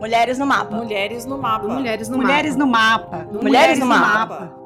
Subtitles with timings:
[0.00, 0.76] Mulheres no mapa.
[0.76, 1.68] Mulheres no mapa.
[1.68, 2.64] Mulheres no Mulheres mapa.
[2.64, 3.16] no mapa.
[3.18, 4.08] Mulheres, Mulheres no, mapa.
[4.18, 4.60] mapa.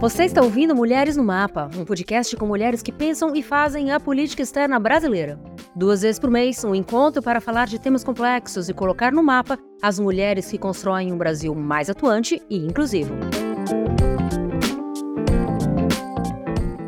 [0.00, 3.98] Você está ouvindo Mulheres no Mapa, um podcast com mulheres que pensam e fazem a
[3.98, 5.40] política externa brasileira.
[5.74, 9.58] Duas vezes por mês, um encontro para falar de temas complexos e colocar no mapa
[9.82, 13.14] as mulheres que constroem um Brasil mais atuante e inclusivo.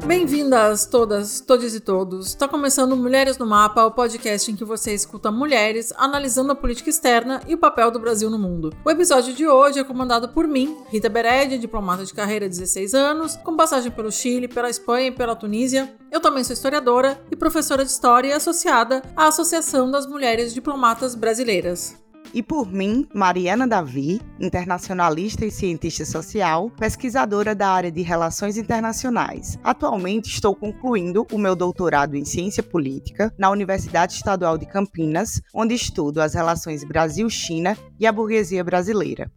[0.06, 2.28] Bem-vindas todas, todos e todos.
[2.28, 6.88] Está começando Mulheres no Mapa, o podcast em que você escuta mulheres analisando a política
[6.88, 8.72] externa e o papel do Brasil no mundo.
[8.84, 12.94] O episódio de hoje é comandado por mim, Rita Bered, diplomata de carreira de 16
[12.94, 15.92] anos, com passagem pelo Chile, pela Espanha e pela Tunísia.
[16.12, 22.05] Eu também sou historiadora e professora de história associada à Associação das Mulheres Diplomatas Brasileiras.
[22.34, 29.58] E por mim, Mariana Davi, internacionalista e cientista social, pesquisadora da área de Relações Internacionais.
[29.64, 35.74] Atualmente estou concluindo o meu doutorado em Ciência Política na Universidade Estadual de Campinas, onde
[35.74, 39.30] estudo as relações Brasil-China e a burguesia brasileira.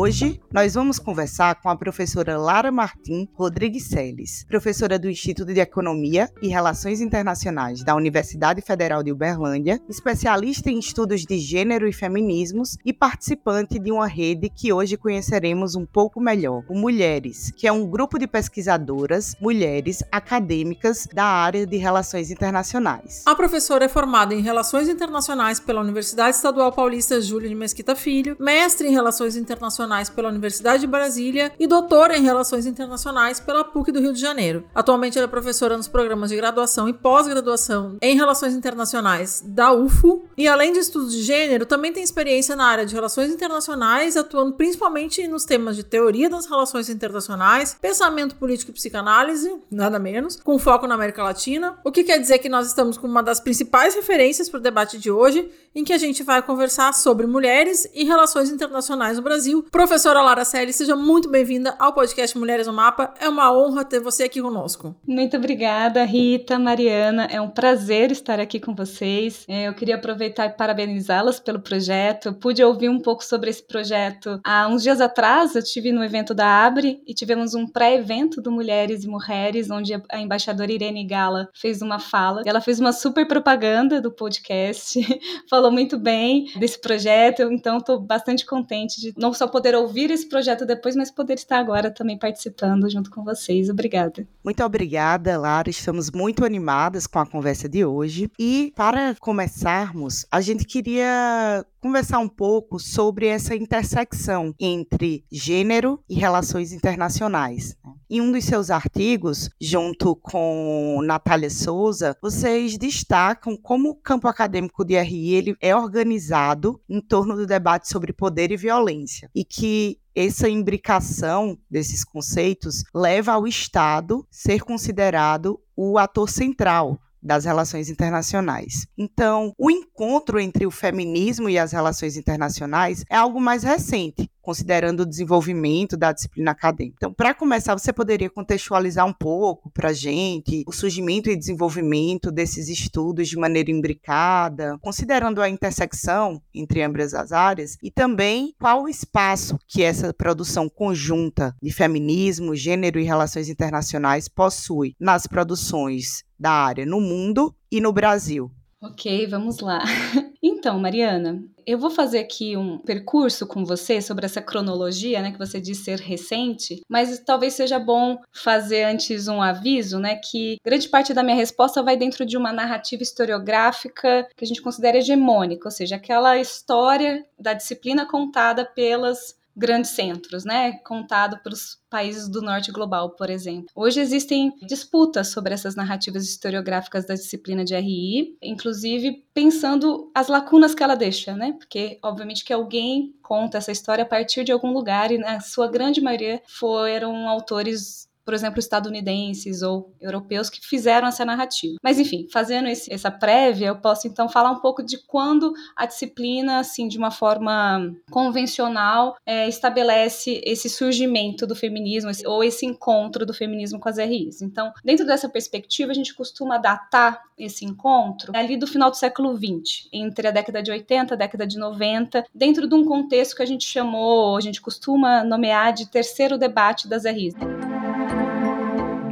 [0.00, 5.58] Hoje, nós vamos conversar com a professora Lara Martim Rodrigues Celes, professora do Instituto de
[5.58, 11.92] Economia e Relações Internacionais da Universidade Federal de Uberlândia, especialista em estudos de gênero e
[11.92, 17.66] feminismos e participante de uma rede que hoje conheceremos um pouco melhor, o Mulheres, que
[17.66, 23.24] é um grupo de pesquisadoras, mulheres acadêmicas da área de relações internacionais.
[23.26, 28.36] A professora é formada em Relações Internacionais pela Universidade Estadual Paulista Júlio de Mesquita Filho,
[28.38, 33.64] mestre em Relações Internacionais Internacionais pela Universidade de Brasília e doutora em Relações Internacionais pela
[33.64, 34.64] PUC do Rio de Janeiro.
[34.74, 40.26] Atualmente ela é professora nos programas de graduação e pós-graduação em Relações Internacionais da UFO
[40.36, 44.52] e além de estudos de gênero, também tem experiência na área de relações internacionais, atuando
[44.52, 50.58] principalmente nos temas de teoria das relações internacionais, pensamento político e psicanálise, nada menos, com
[50.58, 53.94] foco na América Latina, o que quer dizer que nós estamos com uma das principais
[53.94, 58.02] referências para o debate de hoje, em que a gente vai conversar sobre mulheres e
[58.02, 63.14] relações internacionais no Brasil, Professora Lara Selle, seja muito bem-vinda ao podcast Mulheres no Mapa.
[63.20, 64.96] É uma honra ter você aqui conosco.
[65.06, 67.28] Muito obrigada, Rita, Mariana.
[67.30, 69.44] É um prazer estar aqui com vocês.
[69.46, 72.32] É, eu queria aproveitar e parabenizá-las pelo projeto.
[72.32, 75.54] Pude ouvir um pouco sobre esse projeto há uns dias atrás.
[75.54, 79.94] Eu tive no evento da Abre e tivemos um pré-evento do Mulheres e Mulheres, onde
[79.94, 82.42] a embaixadora Irene Gala fez uma fala.
[82.44, 84.98] Ela fez uma super propaganda do podcast,
[85.48, 87.42] falou muito bem desse projeto.
[87.42, 91.34] Então, estou bastante contente de não só poder poder ouvir esse projeto depois, mas poder
[91.34, 93.68] estar agora também participando junto com vocês.
[93.68, 94.26] Obrigada.
[94.42, 95.68] Muito obrigada, Lara.
[95.68, 98.30] Estamos muito animadas com a conversa de hoje.
[98.38, 106.14] E para começarmos, a gente queria conversar um pouco sobre essa intersecção entre gênero e
[106.14, 107.76] relações internacionais.
[107.84, 107.92] Né?
[108.10, 114.82] Em um dos seus artigos, junto com Natália Souza, vocês destacam como o campo acadêmico
[114.82, 120.00] de RI ele é organizado em torno do debate sobre poder e violência e que
[120.14, 128.86] essa imbricação desses conceitos leva ao Estado ser considerado o ator central das relações internacionais.
[128.96, 135.00] Então, o encontro entre o feminismo e as relações internacionais é algo mais recente, considerando
[135.00, 136.96] o desenvolvimento da disciplina acadêmica.
[136.96, 142.32] Então, para começar, você poderia contextualizar um pouco para a gente o surgimento e desenvolvimento
[142.32, 148.84] desses estudos de maneira imbricada, considerando a intersecção entre ambas as áreas e também qual
[148.84, 156.24] o espaço que essa produção conjunta de feminismo, gênero e relações internacionais possui nas produções
[156.40, 158.50] da área no mundo e no Brasil.
[158.80, 159.82] Ok, vamos lá.
[160.68, 165.38] Então, Mariana, eu vou fazer aqui um percurso com você sobre essa cronologia, né, que
[165.38, 170.86] você disse ser recente, mas talvez seja bom fazer antes um aviso, né, que grande
[170.86, 175.66] parte da minha resposta vai dentro de uma narrativa historiográfica que a gente considera hegemônica,
[175.66, 180.72] ou seja, aquela história da disciplina contada pelas grandes centros, né?
[180.84, 183.68] Contado pelos países do norte global, por exemplo.
[183.74, 190.74] Hoje existem disputas sobre essas narrativas historiográficas da disciplina de RI, inclusive pensando as lacunas
[190.74, 191.52] que ela deixa, né?
[191.58, 195.68] Porque, obviamente, que alguém conta essa história a partir de algum lugar e, na sua
[195.68, 201.78] grande maioria, foram autores por exemplo, estadunidenses ou europeus que fizeram essa narrativa.
[201.82, 205.86] Mas, enfim, fazendo esse, essa prévia, eu posso então falar um pouco de quando a
[205.86, 213.24] disciplina, assim, de uma forma convencional, é, estabelece esse surgimento do feminismo ou esse encontro
[213.24, 214.42] do feminismo com as RIs.
[214.42, 219.34] Então, dentro dessa perspectiva, a gente costuma datar esse encontro ali do final do século
[219.34, 223.36] XX, entre a década de 80 e a década de 90, dentro de um contexto
[223.36, 227.32] que a gente chamou, a gente costuma nomear de terceiro debate das RIs.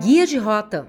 [0.01, 0.87] Guia de Rota.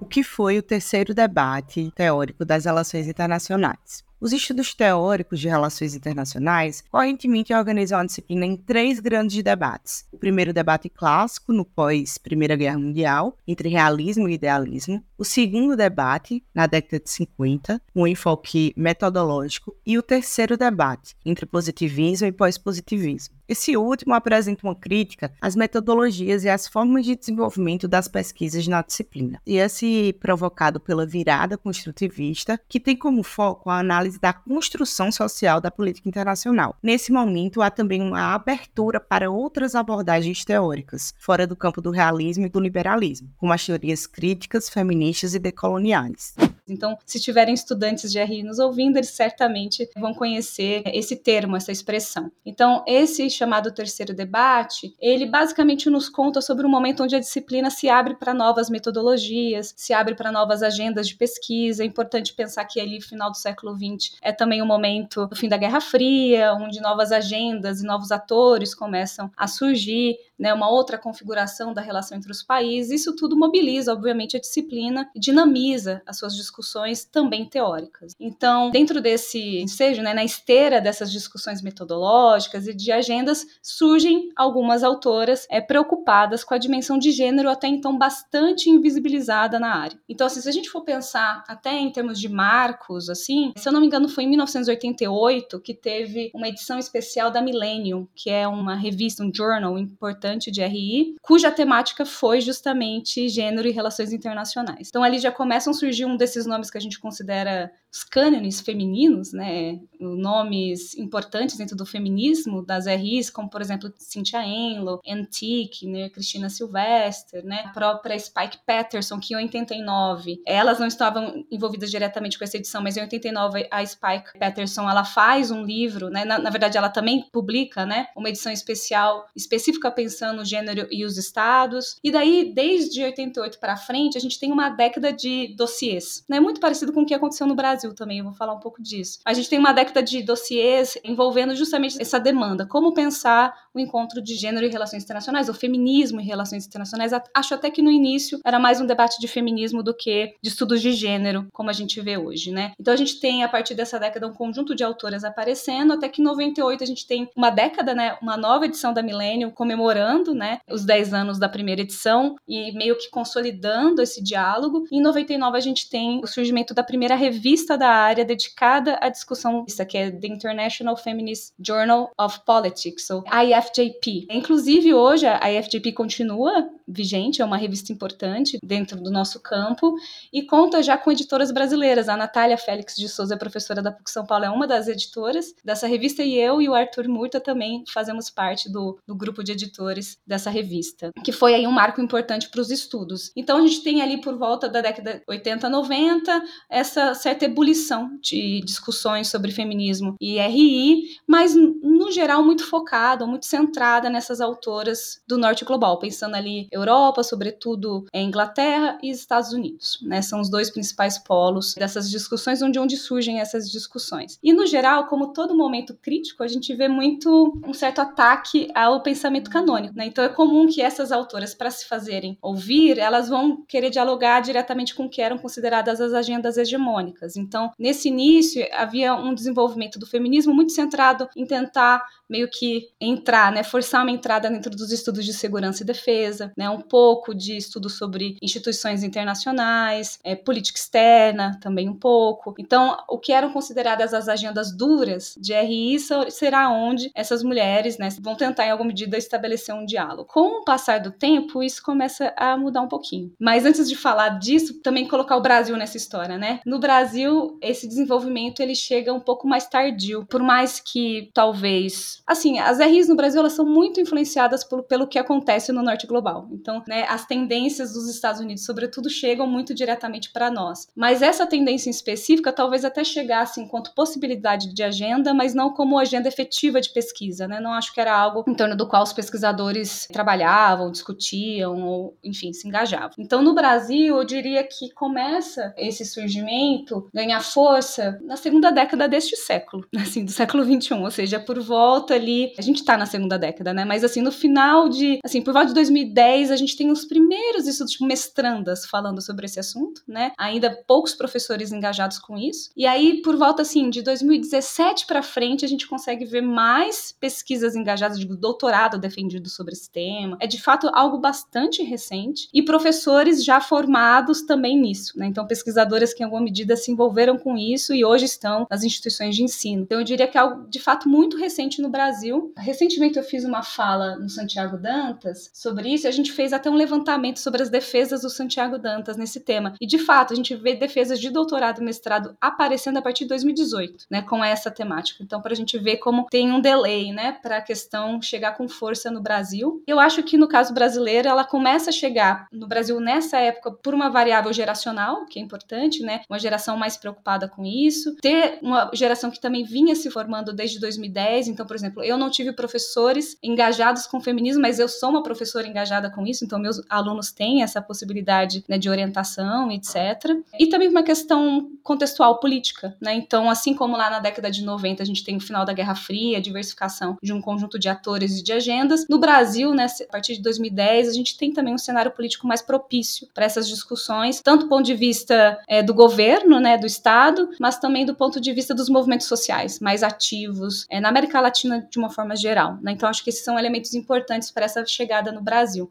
[0.00, 4.04] O que foi o terceiro debate teórico das relações internacionais?
[4.20, 10.04] Os estudos teóricos de relações internacionais correntemente organizam a disciplina em três grandes debates.
[10.12, 15.02] O primeiro debate clássico, no pós-Primeira Guerra Mundial, entre realismo e idealismo.
[15.16, 19.74] O segundo debate, na década de 50, um enfoque metodológico.
[19.86, 23.39] E o terceiro debate, entre positivismo e pós-positivismo.
[23.50, 28.80] Esse último apresenta uma crítica às metodologias e às formas de desenvolvimento das pesquisas na
[28.80, 29.42] disciplina.
[29.44, 35.60] E esse provocado pela virada construtivista, que tem como foco a análise da construção social
[35.60, 36.76] da política internacional.
[36.80, 42.46] Nesse momento, há também uma abertura para outras abordagens teóricas, fora do campo do realismo
[42.46, 46.36] e do liberalismo, como as teorias críticas, feministas e decoloniais.
[46.70, 51.72] Então, se tiverem estudantes de RI nos ouvindo, eles certamente vão conhecer esse termo, essa
[51.72, 52.30] expressão.
[52.44, 57.70] Então, esse chamado terceiro debate, ele basicamente nos conta sobre um momento onde a disciplina
[57.70, 61.82] se abre para novas metodologias, se abre para novas agendas de pesquisa.
[61.82, 65.36] É importante pensar que ali, final do século XX, é também o um momento do
[65.36, 70.70] fim da Guerra Fria, onde novas agendas e novos atores começam a surgir né, uma
[70.70, 73.02] outra configuração da relação entre os países.
[73.02, 78.14] Isso tudo mobiliza, obviamente, a disciplina e dinamiza as suas discussões também teóricas.
[78.18, 84.82] Então, dentro desse ensejo, né, na esteira dessas discussões metodológicas e de agendas, surgem algumas
[84.82, 90.00] autoras é, preocupadas com a dimensão de gênero até então bastante invisibilizada na área.
[90.08, 93.72] Então, assim, se a gente for pensar até em termos de marcos, assim, se eu
[93.72, 98.48] não me engano, foi em 1988 que teve uma edição especial da Millennium, que é
[98.48, 104.88] uma revista, um journal importante de RI, cuja temática foi justamente gênero e relações internacionais.
[104.88, 108.60] Então ali já começam a surgir um desses nomes que a gente considera os cânones
[108.60, 115.86] femininos, né, nomes importantes dentro do feminismo das RIs, como por exemplo Cynthia Enlow, Antique,
[115.86, 121.90] né, Cristina Sylvester, né, a própria Spike Patterson, que em 89, elas não estavam envolvidas
[121.90, 126.24] diretamente com essa edição, mas em 89 a Spike Patterson, ela faz um livro, né,
[126.24, 131.04] na, na verdade ela também publica, né, uma edição especial específica pensando o gênero e
[131.04, 136.24] os estados, e daí desde 88 para frente a gente tem uma década de dossiês,
[136.28, 138.60] né, muito parecido com o que aconteceu no Brasil Brasil também, eu vou falar um
[138.60, 139.20] pouco disso.
[139.24, 144.20] A gente tem uma década de dossiês envolvendo justamente essa demanda, como pensar o encontro
[144.20, 147.12] de gênero e relações internacionais, o feminismo e relações internacionais.
[147.34, 150.82] Acho até que no início era mais um debate de feminismo do que de estudos
[150.82, 152.72] de gênero, como a gente vê hoje, né?
[152.78, 156.20] Então a gente tem a partir dessa década um conjunto de autoras aparecendo, até que
[156.20, 160.60] em 98 a gente tem uma década, né, uma nova edição da Millennium comemorando, né,
[160.70, 164.84] os 10 anos da primeira edição e meio que consolidando esse diálogo.
[164.92, 169.08] Em 99 a gente tem o surgimento da primeira revista revista da área dedicada à
[169.08, 174.26] discussão, isso aqui é The International Feminist Journal of Politics, ou IFJP.
[174.30, 179.94] Inclusive, hoje a IFJP continua vigente, é uma revista importante dentro do nosso campo
[180.32, 182.08] e conta já com editoras brasileiras.
[182.08, 185.86] A Natália Félix de Souza, professora da PUC São Paulo, é uma das editoras dessa
[185.86, 190.18] revista e eu e o Arthur Murta também fazemos parte do, do grupo de editores
[190.26, 193.30] dessa revista, que foi aí um marco importante para os estudos.
[193.36, 198.60] Então a gente tem ali por volta da década 80, 90 essa certa ebulição de
[198.64, 205.38] discussões sobre feminismo e RI, mas no geral muito focada, muito centrada nessas autoras do
[205.38, 210.22] norte global, pensando ali Europa, sobretudo em Inglaterra e Estados Unidos, né?
[210.22, 214.38] São os dois principais polos dessas discussões, onde onde surgem essas discussões.
[214.42, 219.02] E no geral, como todo momento crítico, a gente vê muito um certo ataque ao
[219.02, 220.06] pensamento canônico, né?
[220.06, 224.94] Então é comum que essas autoras, para se fazerem ouvir, elas vão querer dialogar diretamente
[224.94, 227.36] com o que eram consideradas as agendas hegemônicas.
[227.36, 233.50] Então, nesse início, havia um desenvolvimento do feminismo muito centrado em tentar meio que entrar,
[233.50, 237.56] né, forçar uma entrada dentro dos estudos de segurança e defesa, né, um pouco de
[237.56, 242.54] estudo sobre instituições internacionais, é, política externa, também um pouco.
[242.58, 245.98] Então, o que eram consideradas as agendas duras de RI
[246.30, 250.24] será onde essas mulheres, né, vão tentar em alguma medida estabelecer um diálogo.
[250.24, 253.32] Com o passar do tempo, isso começa a mudar um pouquinho.
[253.38, 256.60] Mas antes de falar disso, também colocar o Brasil nessa história, né?
[256.66, 262.58] No Brasil, esse desenvolvimento ele chega um pouco mais tardio, por mais que talvez, assim,
[262.58, 266.48] as RIs no Brasil elas são muito influenciadas pelo, pelo que acontece no norte global.
[266.52, 270.88] Então, né, as tendências dos Estados Unidos, sobretudo, chegam muito diretamente para nós.
[270.94, 275.98] Mas essa tendência em específica talvez até chegasse enquanto possibilidade de agenda, mas não como
[275.98, 277.60] agenda efetiva de pesquisa, né?
[277.60, 282.52] Não acho que era algo em torno do qual os pesquisadores trabalhavam, discutiam ou, enfim,
[282.52, 283.12] se engajavam.
[283.18, 289.36] Então, no Brasil, eu diria que começa esse surgimento ganhar força na segunda década deste
[289.36, 293.38] século, assim, do século 21, ou seja, por volta ali, a gente está na segunda
[293.38, 293.84] década, né?
[293.84, 297.04] Mas assim, no final de, assim, por volta de 2010 2010 a gente tem os
[297.04, 300.32] primeiros estudos, tipo mestrandas, falando sobre esse assunto, né?
[300.38, 302.70] Ainda poucos professores engajados com isso.
[302.76, 307.74] E aí, por volta assim, de 2017 para frente, a gente consegue ver mais pesquisas
[307.74, 310.36] engajadas, de doutorado defendido sobre esse tema.
[310.40, 312.48] É de fato algo bastante recente.
[312.54, 315.26] E professores já formados também nisso, né?
[315.26, 319.34] Então, pesquisadoras que em alguma medida se envolveram com isso e hoje estão nas instituições
[319.34, 319.82] de ensino.
[319.82, 322.52] Então, eu diria que é algo de fato muito recente no Brasil.
[322.56, 326.70] Recentemente eu fiz uma fala no Santiago Dantas sobre isso, e a gente fez até
[326.70, 329.74] um levantamento sobre as defesas do Santiago Dantas nesse tema.
[329.80, 333.28] E de fato, a gente vê defesas de doutorado e mestrado aparecendo a partir de
[333.28, 335.22] 2018, né, com essa temática.
[335.22, 338.68] Então, para a gente ver como tem um delay, né, para a questão chegar com
[338.68, 339.82] força no Brasil.
[339.86, 343.94] Eu acho que no caso brasileiro, ela começa a chegar no Brasil nessa época por
[343.94, 348.90] uma variável geracional, que é importante, né, uma geração mais preocupada com isso, ter uma
[348.94, 351.48] geração que também vinha se formando desde 2010.
[351.48, 355.66] Então, por exemplo, eu não tive professores engajados com feminismo, mas eu sou uma professora
[355.66, 360.36] engajada com isso, então meus alunos têm essa possibilidade né, de orientação, etc.
[360.58, 363.14] E também uma questão contextual política, né?
[363.14, 365.94] Então, assim como lá na década de 90 a gente tem o final da Guerra
[365.94, 370.12] Fria, a diversificação de um conjunto de atores e de agendas, no Brasil, né, a
[370.12, 374.40] partir de 2010, a gente tem também um cenário político mais propício para essas discussões,
[374.40, 378.40] tanto do ponto de vista é, do governo, né, do Estado, mas também do ponto
[378.40, 382.78] de vista dos movimentos sociais mais ativos é, na América Latina de uma forma geral.
[382.82, 382.92] Né?
[382.92, 385.90] Então, acho que esses são elementos importantes para essa chegada no Brasil.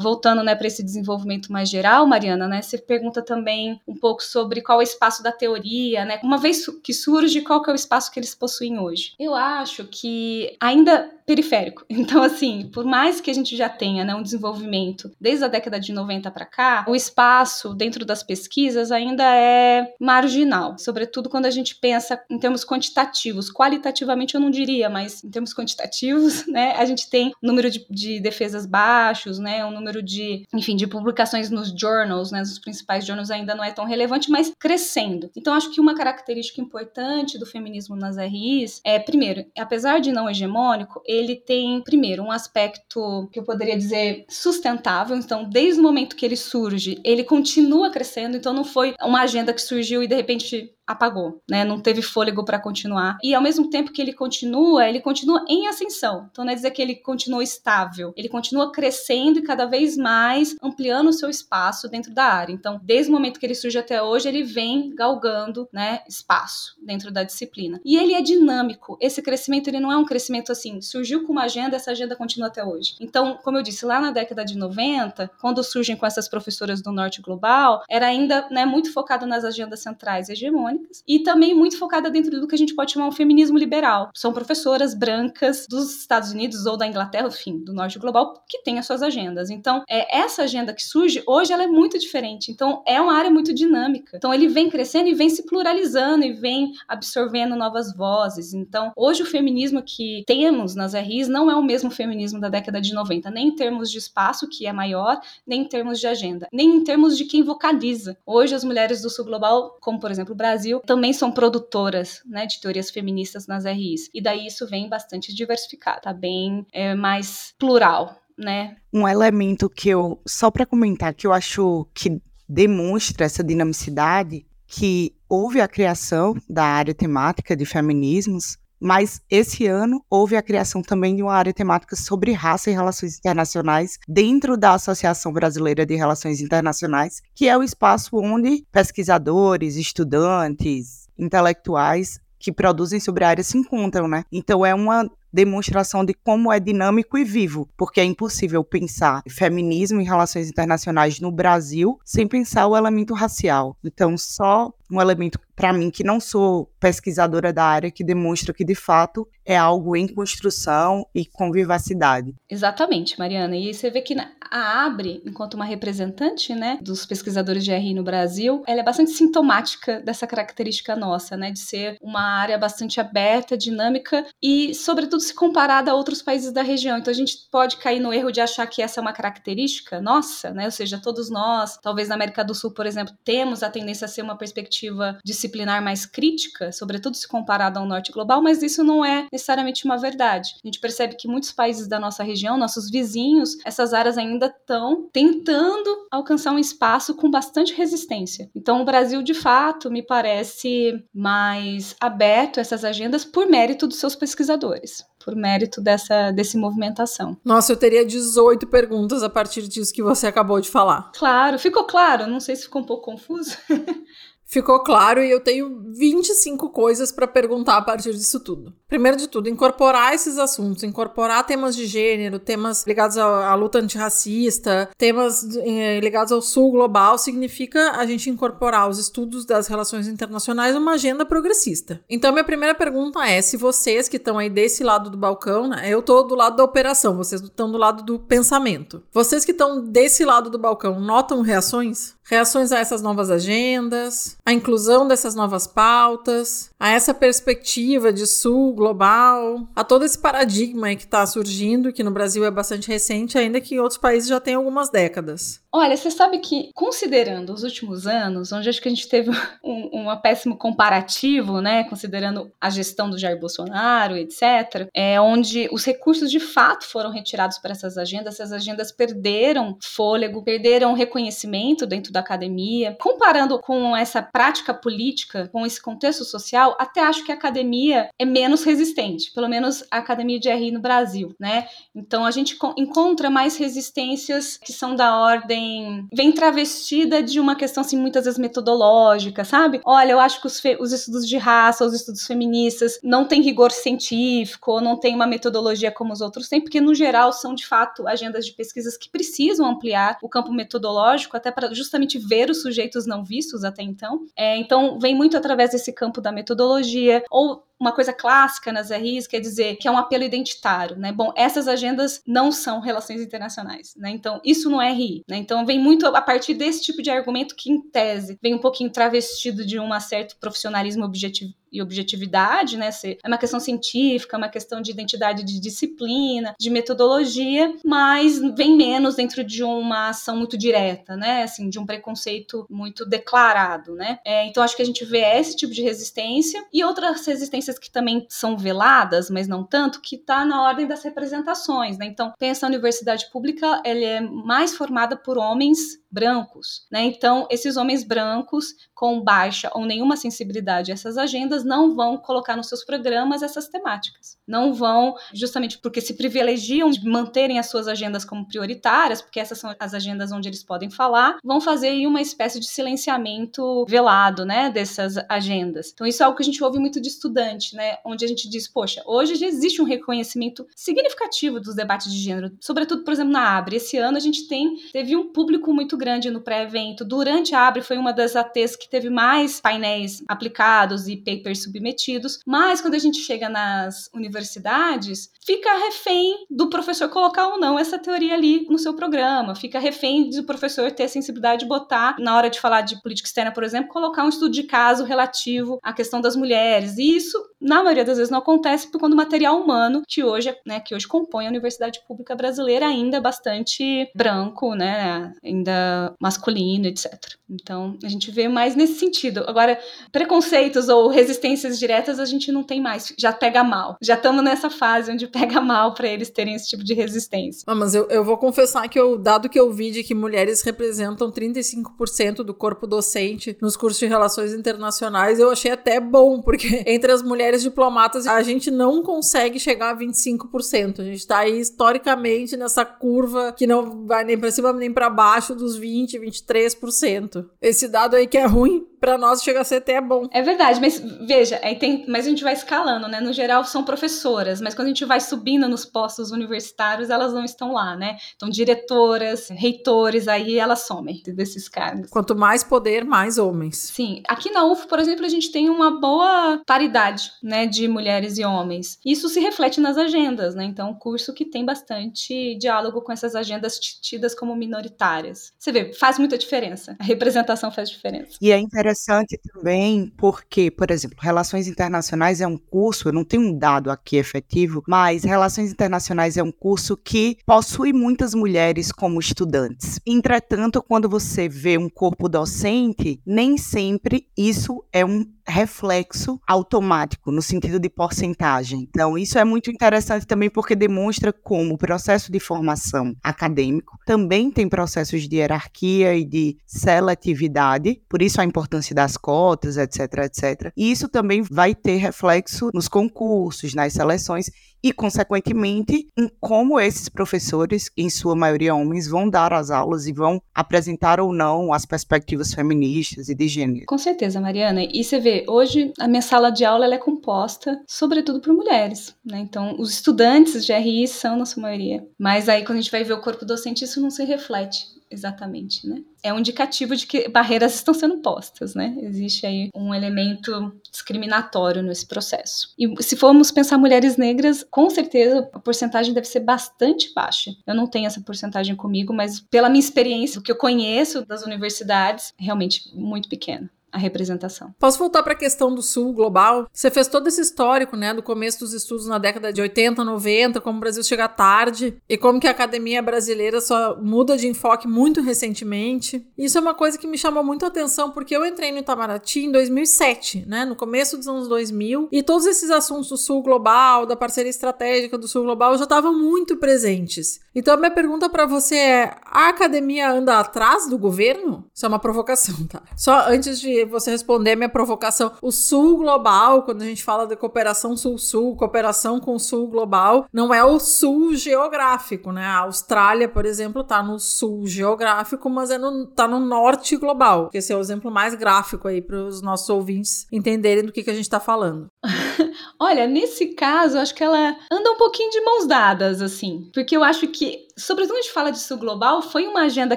[0.00, 4.60] Voltando né, para esse desenvolvimento mais geral, Mariana, né, você pergunta também um pouco sobre
[4.60, 6.20] qual é o espaço da teoria, né?
[6.22, 9.14] Uma vez que surge, qual que é o espaço que eles possuem hoje?
[9.18, 11.84] Eu acho que ainda periférico.
[12.04, 15.80] Então, assim, por mais que a gente já tenha né, um desenvolvimento desde a década
[15.80, 21.50] de 90 para cá, o espaço dentro das pesquisas ainda é marginal, sobretudo quando a
[21.50, 23.50] gente pensa em termos quantitativos.
[23.50, 28.20] Qualitativamente eu não diria, mas em termos quantitativos, né, a gente tem número de, de
[28.20, 28.66] defesas
[29.04, 33.54] baixos, né, um número de, enfim, de publicações nos journals, né, nos principais journals ainda
[33.54, 35.30] não é tão relevante, mas crescendo.
[35.36, 40.28] Então, acho que uma característica importante do feminismo nas RIs é, primeiro, apesar de não
[40.28, 45.16] hegemônico, ele tem, primeiro, um aspecto que eu poderia dizer sustentável.
[45.16, 48.36] Então, desde o momento que ele surge, ele continua crescendo.
[48.36, 51.64] Então, não foi uma agenda que surgiu e de repente apagou, né?
[51.64, 53.18] Não teve fôlego para continuar.
[53.22, 56.28] E ao mesmo tempo que ele continua, ele continua em ascensão.
[56.30, 60.54] Então não é dizer que ele continua estável, ele continua crescendo e cada vez mais
[60.62, 62.52] ampliando o seu espaço dentro da área.
[62.52, 67.10] Então, desde o momento que ele surge até hoje, ele vem galgando, né, espaço dentro
[67.10, 67.80] da disciplina.
[67.84, 68.98] E ele é dinâmico.
[69.00, 72.48] Esse crescimento ele não é um crescimento assim, surgiu com uma agenda, essa agenda continua
[72.48, 72.94] até hoje.
[73.00, 76.92] Então, como eu disse, lá na década de 90, quando surgem com essas professoras do
[76.92, 80.73] norte global, era ainda, né, muito focado nas agendas centrais hegemônicas
[81.06, 84.10] e também muito focada dentro do que a gente pode chamar um feminismo liberal.
[84.14, 88.78] São professoras brancas dos Estados Unidos ou da Inglaterra, enfim, do norte global, que têm
[88.78, 89.50] as suas agendas.
[89.50, 92.50] Então, é, essa agenda que surge hoje ela é muito diferente.
[92.50, 94.16] Então, é uma área muito dinâmica.
[94.16, 98.54] Então, ele vem crescendo e vem se pluralizando e vem absorvendo novas vozes.
[98.54, 102.80] Então, hoje o feminismo que temos nas RIs não é o mesmo feminismo da década
[102.80, 106.48] de 90, nem em termos de espaço, que é maior, nem em termos de agenda,
[106.52, 108.16] nem em termos de quem vocaliza.
[108.26, 112.22] Hoje, as mulheres do sul global, como por exemplo o Brasil, Brasil também são produtoras
[112.24, 114.08] né, de teorias feministas nas RIs.
[114.14, 118.76] E daí isso vem bastante diversificado, tá bem é, mais plural, né?
[118.92, 122.18] Um elemento que eu, só para comentar, que eu acho que
[122.48, 130.04] demonstra essa dinamicidade, que houve a criação da área temática de feminismos mas esse ano
[130.10, 134.74] houve a criação também de uma área temática sobre raça e relações internacionais dentro da
[134.74, 143.00] Associação Brasileira de Relações Internacionais, que é o espaço onde pesquisadores, estudantes, intelectuais que produzem
[143.00, 144.24] sobre a área se encontram, né?
[144.30, 150.00] Então é uma demonstração de como é dinâmico e vivo, porque é impossível pensar feminismo
[150.00, 153.76] e relações internacionais no Brasil sem pensar o elemento racial.
[153.84, 158.64] Então, só um elemento para mim que não sou pesquisadora da área que demonstra que
[158.64, 162.34] de fato é algo em construção e com vivacidade.
[162.48, 163.56] Exatamente, Mariana.
[163.56, 164.16] E você vê que
[164.50, 169.10] a Abre, enquanto uma representante, né, dos pesquisadores de RI no Brasil, ela é bastante
[169.10, 175.34] sintomática dessa característica nossa, né, de ser uma área bastante aberta, dinâmica e, sobretudo, se
[175.34, 176.98] comparada a outros países da região.
[176.98, 180.50] Então a gente pode cair no erro de achar que essa é uma característica nossa,
[180.50, 180.66] né?
[180.66, 184.08] Ou seja, todos nós, talvez na América do Sul, por exemplo, temos a tendência a
[184.08, 189.04] ser uma perspectiva disciplinar mais crítica, sobretudo se comparada ao norte global, mas isso não
[189.04, 190.54] é necessariamente uma verdade.
[190.62, 195.08] A gente percebe que muitos países da nossa região, nossos vizinhos, essas áreas ainda estão
[195.12, 198.50] tentando alcançar um espaço com bastante resistência.
[198.54, 203.98] Então o Brasil, de fato, me parece mais aberto a essas agendas por mérito dos
[203.98, 207.36] seus pesquisadores por mérito dessa desse movimentação.
[207.44, 211.10] Nossa, eu teria 18 perguntas a partir disso que você acabou de falar.
[211.16, 213.56] Claro, ficou claro, não sei se ficou um pouco confuso.
[214.46, 218.72] Ficou claro e eu tenho 25 coisas para perguntar a partir disso tudo.
[218.88, 224.88] Primeiro de tudo, incorporar esses assuntos, incorporar temas de gênero, temas ligados à, luta antirracista,
[224.96, 230.74] temas eh, ligados ao sul global, significa a gente incorporar os estudos das relações internacionais
[230.74, 232.00] numa agenda progressista.
[232.08, 235.88] Então, minha primeira pergunta é: se vocês que estão aí desse lado do balcão, né,
[235.88, 239.02] eu tô do lado da operação, vocês estão do lado do pensamento.
[239.12, 242.14] Vocês que estão desse lado do balcão, notam reações?
[242.26, 248.72] Reações a essas novas agendas, a inclusão dessas novas pautas, a essa perspectiva de sul
[248.72, 253.60] global, a todo esse paradigma que está surgindo, que no Brasil é bastante recente, ainda
[253.60, 255.62] que em outros países já tem algumas décadas.
[255.70, 259.30] Olha, você sabe que, considerando os últimos anos, onde acho que a gente teve
[259.62, 265.84] um, um péssimo comparativo, né, considerando a gestão do Jair Bolsonaro, etc., é onde os
[265.84, 272.13] recursos de fato foram retirados para essas agendas, essas agendas perderam fôlego, perderam reconhecimento dentro
[272.14, 272.96] da academia.
[272.98, 278.24] Comparando com essa prática política, com esse contexto social, até acho que a academia é
[278.24, 281.66] menos resistente, pelo menos a academia de RI no Brasil, né?
[281.94, 287.82] Então a gente encontra mais resistências que são da ordem vem, travestida de uma questão,
[287.82, 289.80] assim, muitas vezes metodológica, sabe?
[289.84, 293.70] Olha, eu acho que os, os estudos de raça, os estudos feministas não têm rigor
[293.70, 298.06] científico, não tem uma metodologia como os outros têm, porque, no geral, são, de fato,
[298.06, 303.06] agendas de pesquisas que precisam ampliar o campo metodológico, até para justamente ver os sujeitos
[303.06, 304.20] não vistos até então.
[304.36, 309.26] É, então, vem muito através desse campo da metodologia, ou uma coisa clássica nas RIs,
[309.26, 311.12] quer dizer que é um apelo identitário, né?
[311.12, 314.10] Bom, essas agendas não são relações internacionais, né?
[314.10, 315.36] Então, isso não é RI, né?
[315.36, 318.90] Então, vem muito a partir desse tipo de argumento que, em tese, vem um pouquinho
[318.90, 322.88] travestido de um certo profissionalismo objetivo e objetividade, né?
[323.02, 329.16] É uma questão científica, uma questão de identidade de disciplina, de metodologia, mas vem menos
[329.16, 331.42] dentro de uma ação muito direta, né?
[331.42, 334.20] Assim, de um preconceito muito declarado, né?
[334.24, 337.90] É, então acho que a gente vê esse tipo de resistência e outras resistências que
[337.90, 342.06] também são veladas, mas não tanto, que está na ordem das representações, né?
[342.06, 345.78] Então pensa a universidade pública, ela é mais formada por homens
[346.10, 347.02] brancos, né?
[347.02, 352.56] Então, esses homens brancos com baixa ou nenhuma sensibilidade a essas agendas não vão colocar
[352.56, 354.38] nos seus programas essas temáticas.
[354.46, 359.58] Não vão, justamente porque se privilegiam de manterem as suas agendas como prioritárias, porque essas
[359.58, 364.70] são as agendas onde eles podem falar, vão fazer uma espécie de silenciamento velado, né,
[364.70, 365.90] dessas agendas.
[365.92, 368.48] Então, isso é algo que a gente ouve muito de estudante, né, onde a gente
[368.48, 373.32] diz, poxa, hoje já existe um reconhecimento significativo dos debates de gênero, sobretudo, por exemplo,
[373.32, 373.76] na Abre.
[373.76, 377.04] Esse ano a gente tem teve um público muito grande no pré-evento.
[377.04, 382.38] Durante a Abre foi uma das ATs que teve mais painéis aplicados e papers submetidos,
[382.46, 387.98] mas quando a gente chega nas universidades, fica refém do professor colocar ou não essa
[387.98, 392.36] teoria ali no seu programa, fica refém do professor ter a sensibilidade de botar, na
[392.36, 395.92] hora de falar de política externa, por exemplo, colocar um estudo de caso relativo à
[395.92, 396.98] questão das mulheres.
[396.98, 400.54] E isso, na maioria das vezes, não acontece porque quando o material humano, que hoje,
[400.66, 406.86] né, que hoje compõe a Universidade Pública Brasileira, ainda é bastante branco, né, ainda masculino,
[406.86, 407.12] etc.
[407.48, 409.44] Então, a gente vê mais nesse sentido.
[409.46, 409.78] Agora,
[410.12, 413.96] preconceitos ou resistências diretas a gente não tem mais, já pega mal.
[414.00, 417.64] Já estamos nessa fase onde pega mal para eles terem esse tipo de resistência.
[417.66, 420.62] Ah, mas eu, eu vou confessar que o dado que eu vi de que mulheres
[420.62, 426.82] representam 35% do corpo docente nos cursos de relações internacionais, eu achei até bom, porque
[426.86, 431.00] entre as mulheres diplomatas a gente não consegue chegar a 25%.
[431.00, 435.10] A gente tá aí historicamente nessa curva que não vai nem para cima nem para
[435.10, 437.46] baixo dos 20, 23%.
[437.60, 440.26] Esse dado aí que é ruim ruim para nós chega a ser até bom.
[440.30, 443.20] É verdade, mas veja, aí tem, mas a gente vai escalando, né?
[443.20, 447.44] No geral são professoras, mas quando a gente vai subindo nos postos universitários, elas não
[447.44, 448.16] estão lá, né?
[448.34, 452.08] Então diretoras, reitores, aí elas somem desses cargos.
[452.08, 453.76] Quanto mais poder, mais homens.
[453.76, 458.38] Sim, aqui na UF, por exemplo, a gente tem uma boa paridade, né, de mulheres
[458.38, 458.98] e homens.
[459.04, 460.64] Isso se reflete nas agendas, né?
[460.64, 465.52] Então, um curso que tem bastante diálogo com essas agendas tidas como minoritárias.
[465.58, 466.96] Você vê, faz muita diferença.
[466.98, 468.38] A representação faz diferença.
[468.40, 473.24] E é interessante interessante também porque, por exemplo, Relações Internacionais é um curso, eu não
[473.24, 478.92] tenho um dado aqui efetivo, mas Relações Internacionais é um curso que possui muitas mulheres
[478.92, 480.00] como estudantes.
[480.06, 487.42] Entretanto, quando você vê um corpo docente, nem sempre isso é um reflexo automático, no
[487.42, 488.80] sentido de porcentagem.
[488.88, 494.50] Então, isso é muito interessante também porque demonstra como o processo de formação acadêmico também
[494.50, 500.72] tem processos de hierarquia e de seletividade, por isso a importância das cotas, etc, etc.
[500.76, 504.50] E isso também vai ter reflexo nos concursos, nas seleções
[504.84, 510.12] e, consequentemente, em como esses professores, em sua maioria homens, vão dar as aulas e
[510.12, 513.86] vão apresentar ou não as perspectivas feministas e de gênero.
[513.86, 514.84] Com certeza, Mariana.
[514.84, 519.16] E você vê, hoje a minha sala de aula é composta, sobretudo, por mulheres.
[519.24, 519.38] Né?
[519.38, 522.06] Então, os estudantes de RI são na sua maioria.
[522.18, 525.86] Mas aí, quando a gente vai ver o corpo docente, isso não se reflete exatamente,
[525.88, 526.02] né?
[526.22, 528.96] É um indicativo de que barreiras estão sendo postas, né?
[529.00, 532.74] Existe aí um elemento discriminatório nesse processo.
[532.78, 537.52] E se formos pensar mulheres negras, com certeza a porcentagem deve ser bastante baixa.
[537.66, 541.44] Eu não tenho essa porcentagem comigo, mas pela minha experiência, o que eu conheço das
[541.44, 544.74] universidades, realmente muito pequena a representação.
[544.78, 546.66] Posso voltar para a questão do Sul global?
[546.72, 550.60] Você fez todo esse histórico, né, do começo dos estudos na década de 80, 90,
[550.60, 554.88] como o Brasil chega tarde e como que a academia brasileira só muda de enfoque
[554.88, 556.26] muito recentemente.
[556.36, 559.44] Isso é uma coisa que me chamou muito a atenção porque eu entrei no Itamaraty
[559.44, 564.06] em 2007, né, no começo dos anos 2000, e todos esses assuntos do Sul global,
[564.06, 567.40] da parceria estratégica do Sul global já estavam muito presentes.
[567.54, 571.64] Então a minha pergunta para você é: a academia anda atrás do governo?
[571.72, 572.82] Isso é uma provocação, tá?
[572.96, 575.32] Só antes de você responder a minha provocação.
[575.42, 580.26] O Sul Global, quando a gente fala de cooperação Sul-Sul, cooperação com o Sul Global,
[580.32, 582.44] não é o Sul geográfico, né?
[582.44, 587.50] A Austrália, por exemplo, tá no Sul geográfico, mas é no, tá no Norte global.
[587.52, 591.10] Esse é o exemplo mais gráfico aí para os nossos ouvintes entenderem do que, que
[591.10, 591.86] a gente está falando.
[592.80, 596.70] Olha, nesse caso, acho que ela anda um pouquinho de mãos dadas, assim.
[596.72, 599.96] Porque eu acho que, sobretudo a gente fala de sul global, foi uma agenda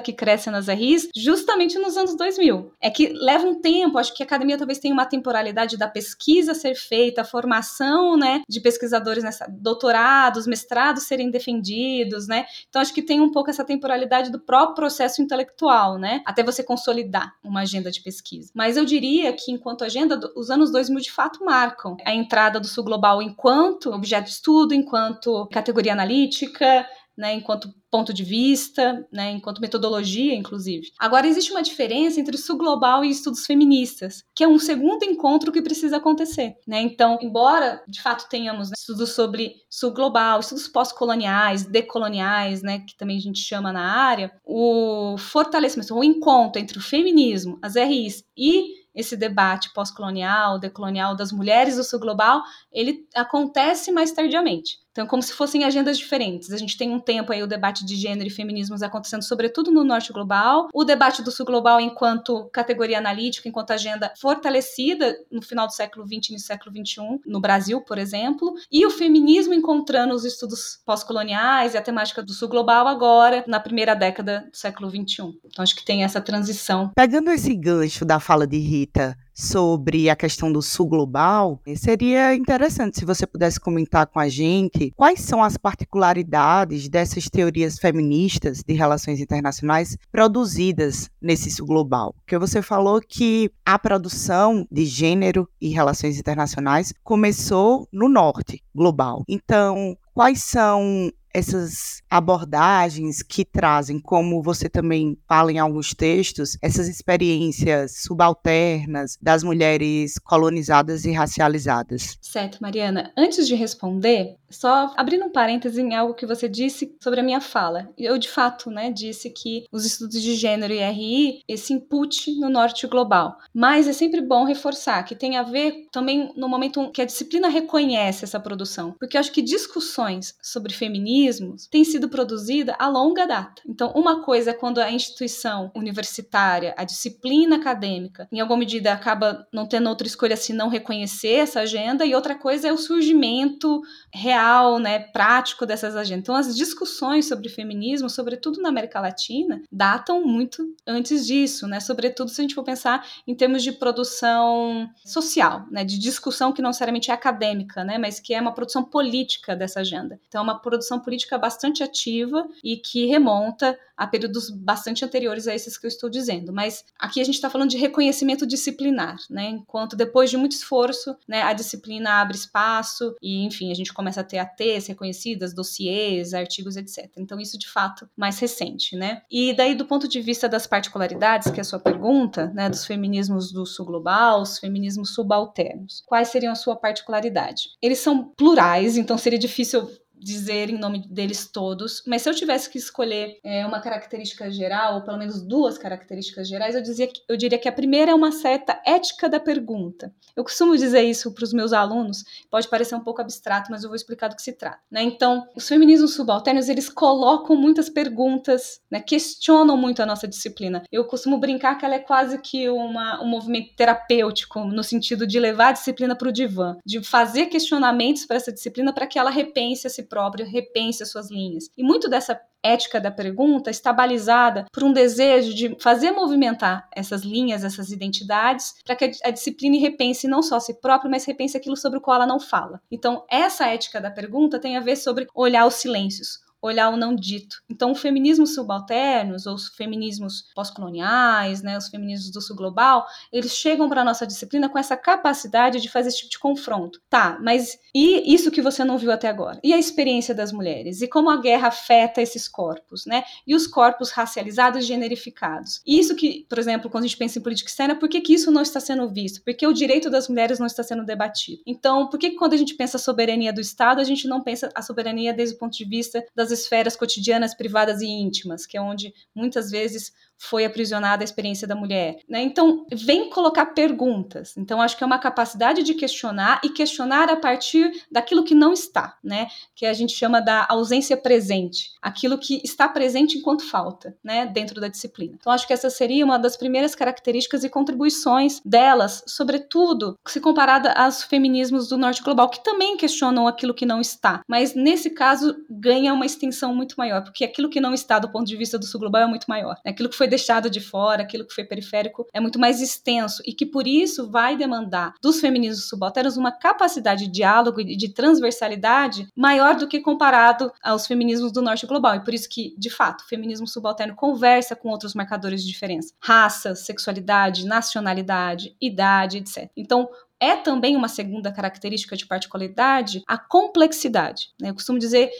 [0.00, 2.72] que cresce nas RIs justamente nos anos 2000.
[2.80, 6.54] É que leva um tempo, acho que a academia talvez tenha uma temporalidade da pesquisa
[6.54, 12.46] ser feita, a formação, né, de pesquisadores, nessa, doutorados, mestrados serem defendidos, né?
[12.68, 16.22] Então acho que tem um pouco essa temporalidade do próprio processo intelectual, né?
[16.26, 18.50] Até você consolidar uma agenda de pesquisa.
[18.54, 22.66] Mas eu diria que enquanto agenda, os anos 2000 de fato marcam a entrada do
[22.66, 26.86] sul global enquanto objeto de estudo, enquanto categoria analítica,
[27.18, 30.92] né, enquanto ponto de vista, né, enquanto metodologia, inclusive.
[30.98, 35.50] Agora, existe uma diferença entre sul global e estudos feministas, que é um segundo encontro
[35.50, 36.54] que precisa acontecer.
[36.66, 36.80] Né?
[36.80, 42.96] Então, embora de fato tenhamos né, estudos sobre sul global, estudos pós-coloniais, decoloniais, né, que
[42.96, 48.22] também a gente chama na área, o fortalecimento, o encontro entre o feminismo, as RIs
[48.36, 54.78] e esse debate pós-colonial, decolonial das mulheres do sul global, ele acontece mais tardiamente.
[54.98, 56.50] Então, como se fossem agendas diferentes.
[56.50, 59.84] A gente tem um tempo aí o debate de gênero e feminismos acontecendo, sobretudo no
[59.84, 65.68] norte global, o debate do sul global enquanto categoria analítica, enquanto agenda fortalecida no final
[65.68, 70.12] do século XX e no século XXI, no Brasil, por exemplo, e o feminismo encontrando
[70.12, 74.90] os estudos pós-coloniais e a temática do sul global agora, na primeira década do século
[74.90, 75.32] XXI.
[75.44, 76.90] Então, acho que tem essa transição.
[76.96, 82.98] Pegando esse gancho da fala de Rita, sobre a questão do sul global, seria interessante
[82.98, 88.74] se você pudesse comentar com a gente quais são as particularidades dessas teorias feministas de
[88.74, 92.14] relações internacionais produzidas nesse sul global.
[92.18, 99.22] Porque você falou que a produção de gênero e relações internacionais começou no norte global.
[99.28, 106.88] Então, quais são essas abordagens que trazem, como você também fala em alguns textos, essas
[106.88, 112.18] experiências subalternas das mulheres colonizadas e racializadas.
[112.20, 113.12] Certo, Mariana.
[113.16, 117.40] Antes de responder, só abrindo um parêntese em algo que você disse sobre a minha
[117.40, 117.88] fala.
[117.96, 122.48] Eu, de fato, né, disse que os estudos de gênero e RI, esse input no
[122.48, 123.36] norte global.
[123.54, 127.48] Mas é sempre bom reforçar que tem a ver também no momento que a disciplina
[127.48, 128.94] reconhece essa produção.
[128.98, 133.62] Porque eu acho que discussões sobre feminismos têm sido produzidas a longa data.
[133.68, 139.46] Então, uma coisa é quando a instituição universitária, a disciplina acadêmica, em alguma medida acaba
[139.52, 143.80] não tendo outra escolha se não reconhecer essa agenda, e outra coisa é o surgimento
[144.12, 146.22] real real, né, prático dessas agendas.
[146.22, 151.80] Então, as discussões sobre feminismo, sobretudo na América Latina, datam muito antes disso, né?
[151.80, 156.62] Sobretudo se a gente for pensar em termos de produção social, né, de discussão que
[156.62, 160.20] não necessariamente é acadêmica, né, mas que é uma produção política dessa agenda.
[160.28, 165.54] Então, é uma produção política bastante ativa e que remonta a períodos bastante anteriores a
[165.54, 166.52] esses que eu estou dizendo.
[166.52, 169.48] Mas aqui a gente está falando de reconhecimento disciplinar, né?
[169.48, 174.20] Enquanto depois de muito esforço, né, a disciplina abre espaço e, enfim, a gente começa
[174.20, 177.10] a ter ATs reconhecidas, dossiês, artigos, etc.
[177.16, 179.22] Então, isso de fato mais recente, né?
[179.30, 182.84] E daí, do ponto de vista das particularidades, que é a sua pergunta, né, dos
[182.84, 187.70] feminismos do sul global, os feminismos subalternos, quais seriam a sua particularidade?
[187.80, 189.88] Eles são plurais, então seria difícil
[190.20, 194.96] dizer em nome deles todos, mas se eu tivesse que escolher é, uma característica geral,
[194.96, 198.32] ou pelo menos duas características gerais, eu, dizia, eu diria que a primeira é uma
[198.32, 200.12] certa ética da pergunta.
[200.36, 203.88] Eu costumo dizer isso para os meus alunos, pode parecer um pouco abstrato, mas eu
[203.88, 204.78] vou explicar do que se trata.
[204.90, 205.02] Né?
[205.02, 209.00] Então, os feminismos subalternos, eles colocam muitas perguntas, né?
[209.00, 210.82] questionam muito a nossa disciplina.
[210.90, 215.38] Eu costumo brincar que ela é quase que uma, um movimento terapêutico, no sentido de
[215.38, 219.30] levar a disciplina para o divã, de fazer questionamentos para essa disciplina para que ela
[219.30, 221.68] repense a própria, repense as suas linhas.
[221.76, 227.22] E muito dessa ética da pergunta está balizada por um desejo de fazer movimentar essas
[227.22, 231.76] linhas, essas identidades, para que a disciplina repense não só si própria, mas repense aquilo
[231.76, 232.80] sobre o qual ela não fala.
[232.90, 237.14] Então, essa ética da pergunta tem a ver sobre olhar os silêncios, olhar o não
[237.14, 237.62] dito.
[237.68, 243.52] Então, os feminismos subalternos, ou os feminismos pós-coloniais, né, os feminismos do sul global, eles
[243.52, 247.00] chegam para a nossa disciplina com essa capacidade de fazer esse tipo de confronto.
[247.08, 249.60] Tá, mas e isso que você não viu até agora?
[249.62, 251.00] E a experiência das mulheres?
[251.00, 253.24] E como a guerra afeta esses corpos, né?
[253.46, 255.80] E os corpos racializados e generificados?
[255.86, 258.34] E isso que, por exemplo, quando a gente pensa em política externa, por que, que
[258.34, 259.42] isso não está sendo visto?
[259.42, 261.62] Porque o direito das mulheres não está sendo debatido.
[261.66, 264.42] Então, por que, que quando a gente pensa a soberania do Estado, a gente não
[264.42, 268.76] pensa a soberania desde o ponto de vista das esferas cotidianas, privadas e íntimas, que
[268.76, 272.20] é onde muitas vezes foi aprisionada a experiência da mulher.
[272.28, 272.42] Né?
[272.42, 274.56] Então, vem colocar perguntas.
[274.56, 278.72] Então, acho que é uma capacidade de questionar e questionar a partir daquilo que não
[278.72, 279.48] está, né?
[279.74, 284.46] que a gente chama da ausência presente, aquilo que está presente enquanto falta né?
[284.46, 285.34] dentro da disciplina.
[285.38, 290.92] Então, acho que essa seria uma das primeiras características e contribuições delas, sobretudo se comparada
[290.92, 295.56] aos feminismos do norte global, que também questionam aquilo que não está, mas nesse caso
[295.68, 298.86] ganha uma extensão muito maior, porque aquilo que não está do ponto de vista do
[298.86, 299.76] sul global é muito maior.
[299.84, 303.52] Aquilo que foi deixado de fora, aquilo que foi periférico, é muito mais extenso e
[303.52, 309.28] que por isso vai demandar dos feminismos subalternos uma capacidade de diálogo e de transversalidade
[309.36, 312.14] maior do que comparado aos feminismos do norte global.
[312.14, 316.14] E por isso que, de fato, o feminismo subalterno conversa com outros marcadores de diferença:
[316.20, 319.70] raça, sexualidade, nacionalidade, idade, etc.
[319.76, 320.08] Então,
[320.40, 324.50] é também uma segunda característica de particularidade a complexidade.
[324.60, 324.70] Né?
[324.70, 325.30] Eu costumo dizer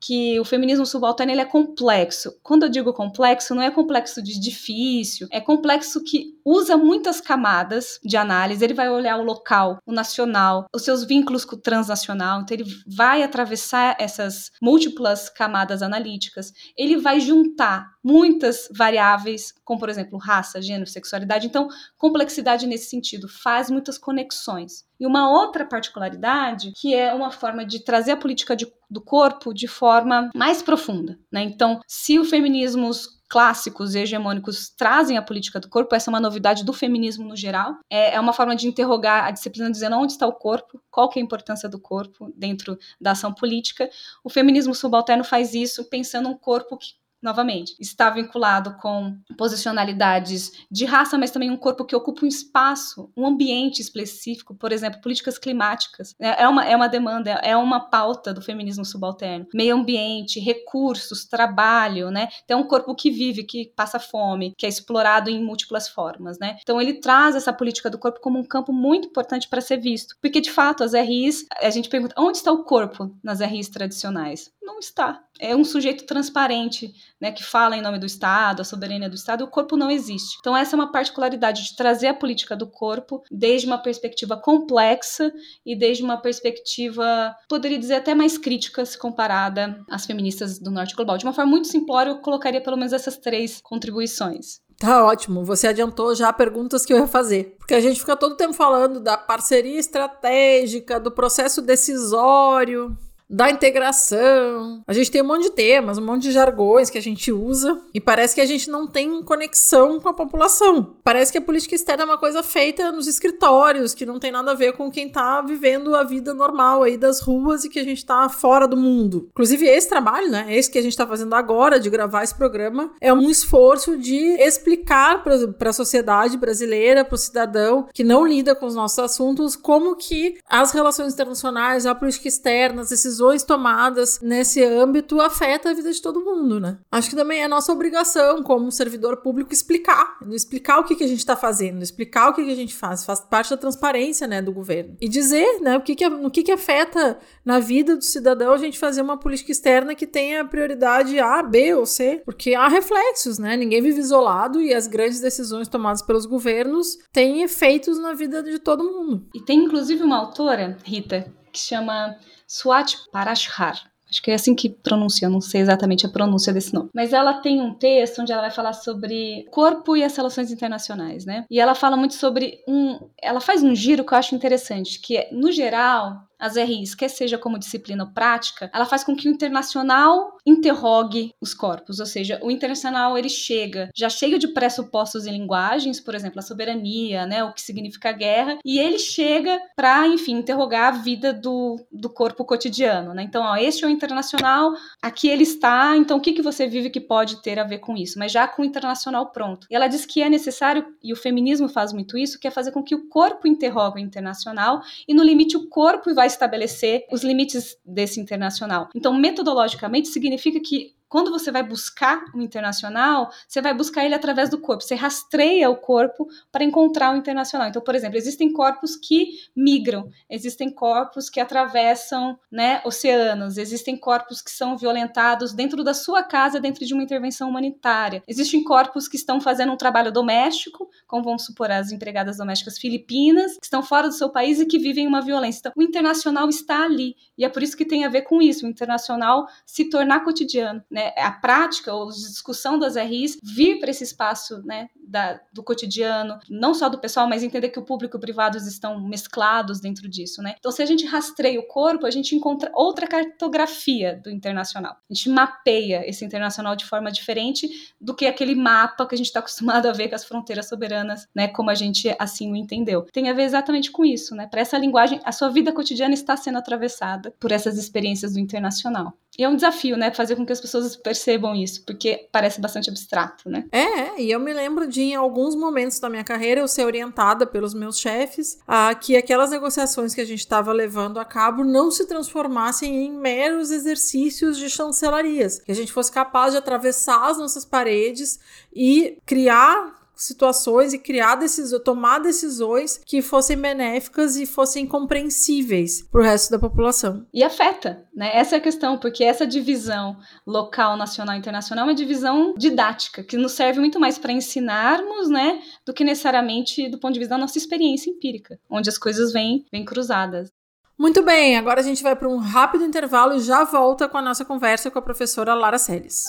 [0.00, 2.38] que o feminismo subalterno ele é complexo.
[2.42, 8.00] Quando eu digo complexo, não é complexo de difícil, é complexo que usa muitas camadas
[8.02, 8.64] de análise.
[8.64, 12.40] Ele vai olhar o local, o nacional, os seus vínculos com o transnacional.
[12.40, 16.52] Então, ele vai atravessar essas múltiplas camadas analíticas.
[16.76, 21.46] Ele vai juntar muitas variáveis, como por exemplo raça, gênero, sexualidade.
[21.46, 24.86] Então, complexidade nesse sentido faz muitas conexões.
[24.98, 29.52] E uma outra particularidade que é uma forma de trazer a política de, do corpo
[29.52, 31.18] de forma mais profunda.
[31.30, 31.42] Né?
[31.42, 36.20] Então, se o feminismos clássicos e hegemônicos trazem a política do corpo, essa é uma
[36.20, 37.76] novidade do feminismo no geral.
[37.90, 41.18] É, é uma forma de interrogar a disciplina dizendo onde está o corpo, qual que
[41.18, 43.88] é a importância do corpo dentro da ação política.
[44.24, 50.84] O feminismo subalterno faz isso pensando um corpo que novamente, está vinculado com posicionalidades de
[50.84, 55.38] raça, mas também um corpo que ocupa um espaço, um ambiente específico, por exemplo, políticas
[55.38, 56.14] climáticas.
[56.18, 59.46] É, é uma, é uma demanda, é uma pauta do feminismo subalterno.
[59.54, 62.28] Meio ambiente, recursos, trabalho, né?
[62.44, 66.38] Então, é um corpo que vive, que passa fome, que é explorado em múltiplas formas,
[66.38, 66.56] né?
[66.62, 70.16] Então, ele traz essa política do corpo como um campo muito importante para ser visto.
[70.20, 74.50] Porque, de fato, as RIs, a gente pergunta, onde está o corpo nas RIs tradicionais?
[74.62, 75.22] Não está.
[75.38, 79.44] É um sujeito transparente, né, que fala em nome do Estado, a soberania do Estado,
[79.44, 80.36] o corpo não existe.
[80.40, 85.32] Então, essa é uma particularidade de trazer a política do corpo desde uma perspectiva complexa
[85.64, 90.94] e desde uma perspectiva, poderia dizer, até mais crítica se comparada às feministas do Norte
[90.94, 91.18] Global.
[91.18, 94.60] De uma forma muito simplória, eu colocaria pelo menos essas três contribuições.
[94.78, 97.56] Tá ótimo, você adiantou já perguntas que eu ia fazer.
[97.58, 102.96] Porque a gente fica todo tempo falando da parceria estratégica, do processo decisório,
[103.28, 104.82] da integração.
[104.86, 107.80] A gente tem um monte de temas, um monte de jargões que a gente usa
[107.92, 110.96] e parece que a gente não tem conexão com a população.
[111.04, 114.52] Parece que a política externa é uma coisa feita nos escritórios, que não tem nada
[114.52, 117.84] a ver com quem tá vivendo a vida normal aí das ruas e que a
[117.84, 119.28] gente tá fora do mundo.
[119.30, 122.92] Inclusive, esse trabalho, né, esse que a gente tá fazendo agora de gravar esse programa,
[123.00, 128.54] é um esforço de explicar para a sociedade brasileira, para o cidadão que não lida
[128.54, 134.20] com os nossos assuntos, como que as relações internacionais, a política externa, esses decisões tomadas
[134.22, 136.78] nesse âmbito afeta a vida de todo mundo, né?
[136.90, 141.08] Acho que também é nossa obrigação como servidor público explicar, explicar o que, que a
[141.08, 144.40] gente está fazendo, explicar o que, que a gente faz, faz parte da transparência, né,
[144.40, 144.96] do governo.
[145.00, 148.58] E dizer, né, o que que, no que que afeta na vida do cidadão a
[148.58, 153.38] gente fazer uma política externa que tenha prioridade A, B ou C, porque há reflexos,
[153.38, 153.56] né?
[153.56, 158.58] Ninguém vive isolado e as grandes decisões tomadas pelos governos têm efeitos na vida de
[158.58, 159.26] todo mundo.
[159.34, 162.16] E tem inclusive uma autora, Rita, que chama
[162.48, 163.78] Swat Parashar.
[164.10, 166.88] Acho que é assim que pronuncia, não sei exatamente a pronúncia desse nome.
[166.94, 171.26] Mas ela tem um texto onde ela vai falar sobre corpo e as relações internacionais,
[171.26, 171.44] né?
[171.50, 172.98] E ela fala muito sobre um.
[173.20, 177.08] Ela faz um giro que eu acho interessante, que é, no geral, as RIs, quer
[177.08, 182.06] seja como disciplina ou prática, ela faz com que o internacional interrogue os corpos, ou
[182.06, 187.26] seja, o internacional ele chega, já chega de pressupostos em linguagens, por exemplo, a soberania,
[187.26, 192.08] né, o que significa guerra, e ele chega para, enfim, interrogar a vida do, do
[192.08, 193.22] corpo cotidiano, né?
[193.22, 196.88] Então, ó, este é o internacional, aqui ele está, então o que, que você vive
[196.88, 198.18] que pode ter a ver com isso?
[198.18, 199.66] Mas já com o internacional pronto.
[199.70, 202.72] E ela diz que é necessário, e o feminismo faz muito isso, que é fazer
[202.72, 207.22] com que o corpo interrogue o internacional, e no limite o corpo vai estabelecer os
[207.22, 208.88] limites desse internacional.
[208.94, 214.50] Então, metodologicamente, significa que quando você vai buscar o internacional, você vai buscar ele através
[214.50, 214.82] do corpo.
[214.82, 217.68] Você rastreia o corpo para encontrar o internacional.
[217.68, 224.42] Então, por exemplo, existem corpos que migram, existem corpos que atravessam né, oceanos, existem corpos
[224.42, 228.22] que são violentados dentro da sua casa, dentro de uma intervenção humanitária.
[228.28, 233.56] Existem corpos que estão fazendo um trabalho doméstico, como vamos supor as empregadas domésticas filipinas,
[233.56, 235.60] que estão fora do seu país e que vivem uma violência.
[235.60, 237.16] Então, o internacional está ali.
[237.36, 240.82] E é por isso que tem a ver com isso, o internacional se tornar cotidiano.
[240.90, 240.97] Né?
[240.98, 246.40] Né, a prática ou discussão das RIs vir para esse espaço né, da, do cotidiano,
[246.50, 250.08] não só do pessoal, mas entender que o público e o privado estão mesclados dentro
[250.08, 250.42] disso.
[250.42, 250.56] Né?
[250.58, 254.96] Então, se a gente rastreia o corpo, a gente encontra outra cartografia do internacional.
[255.08, 259.26] A gente mapeia esse internacional de forma diferente do que aquele mapa que a gente
[259.26, 263.02] está acostumado a ver com as fronteiras soberanas, né, como a gente assim o entendeu.
[263.12, 264.48] Tem a ver exatamente com isso, né?
[264.48, 269.12] Para essa linguagem, a sua vida cotidiana está sendo atravessada por essas experiências do internacional.
[269.38, 272.90] E é um desafio, né, fazer com que as pessoas percebam isso, porque parece bastante
[272.90, 273.66] abstrato, né?
[273.70, 277.46] É, e eu me lembro de, em alguns momentos da minha carreira, eu ser orientada
[277.46, 281.88] pelos meus chefes a que aquelas negociações que a gente estava levando a cabo não
[281.88, 287.38] se transformassem em meros exercícios de chancelarias, que a gente fosse capaz de atravessar as
[287.38, 288.40] nossas paredes
[288.74, 296.20] e criar situações e criar decisões, tomar decisões que fossem benéficas e fossem compreensíveis para
[296.20, 297.24] o resto da população.
[297.32, 298.36] E afeta, né?
[298.36, 303.22] Essa é a questão, porque essa divisão local, nacional e internacional é uma divisão didática,
[303.22, 307.34] que nos serve muito mais para ensinarmos, né, do que necessariamente do ponto de vista
[307.34, 310.50] da nossa experiência empírica, onde as coisas vêm, vêm cruzadas.
[310.98, 314.22] Muito bem, agora a gente vai para um rápido intervalo e já volta com a
[314.22, 316.24] nossa conversa com a professora Lara Seles.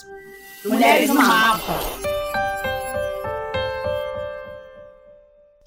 [0.64, 2.19] Mulheres no mapa.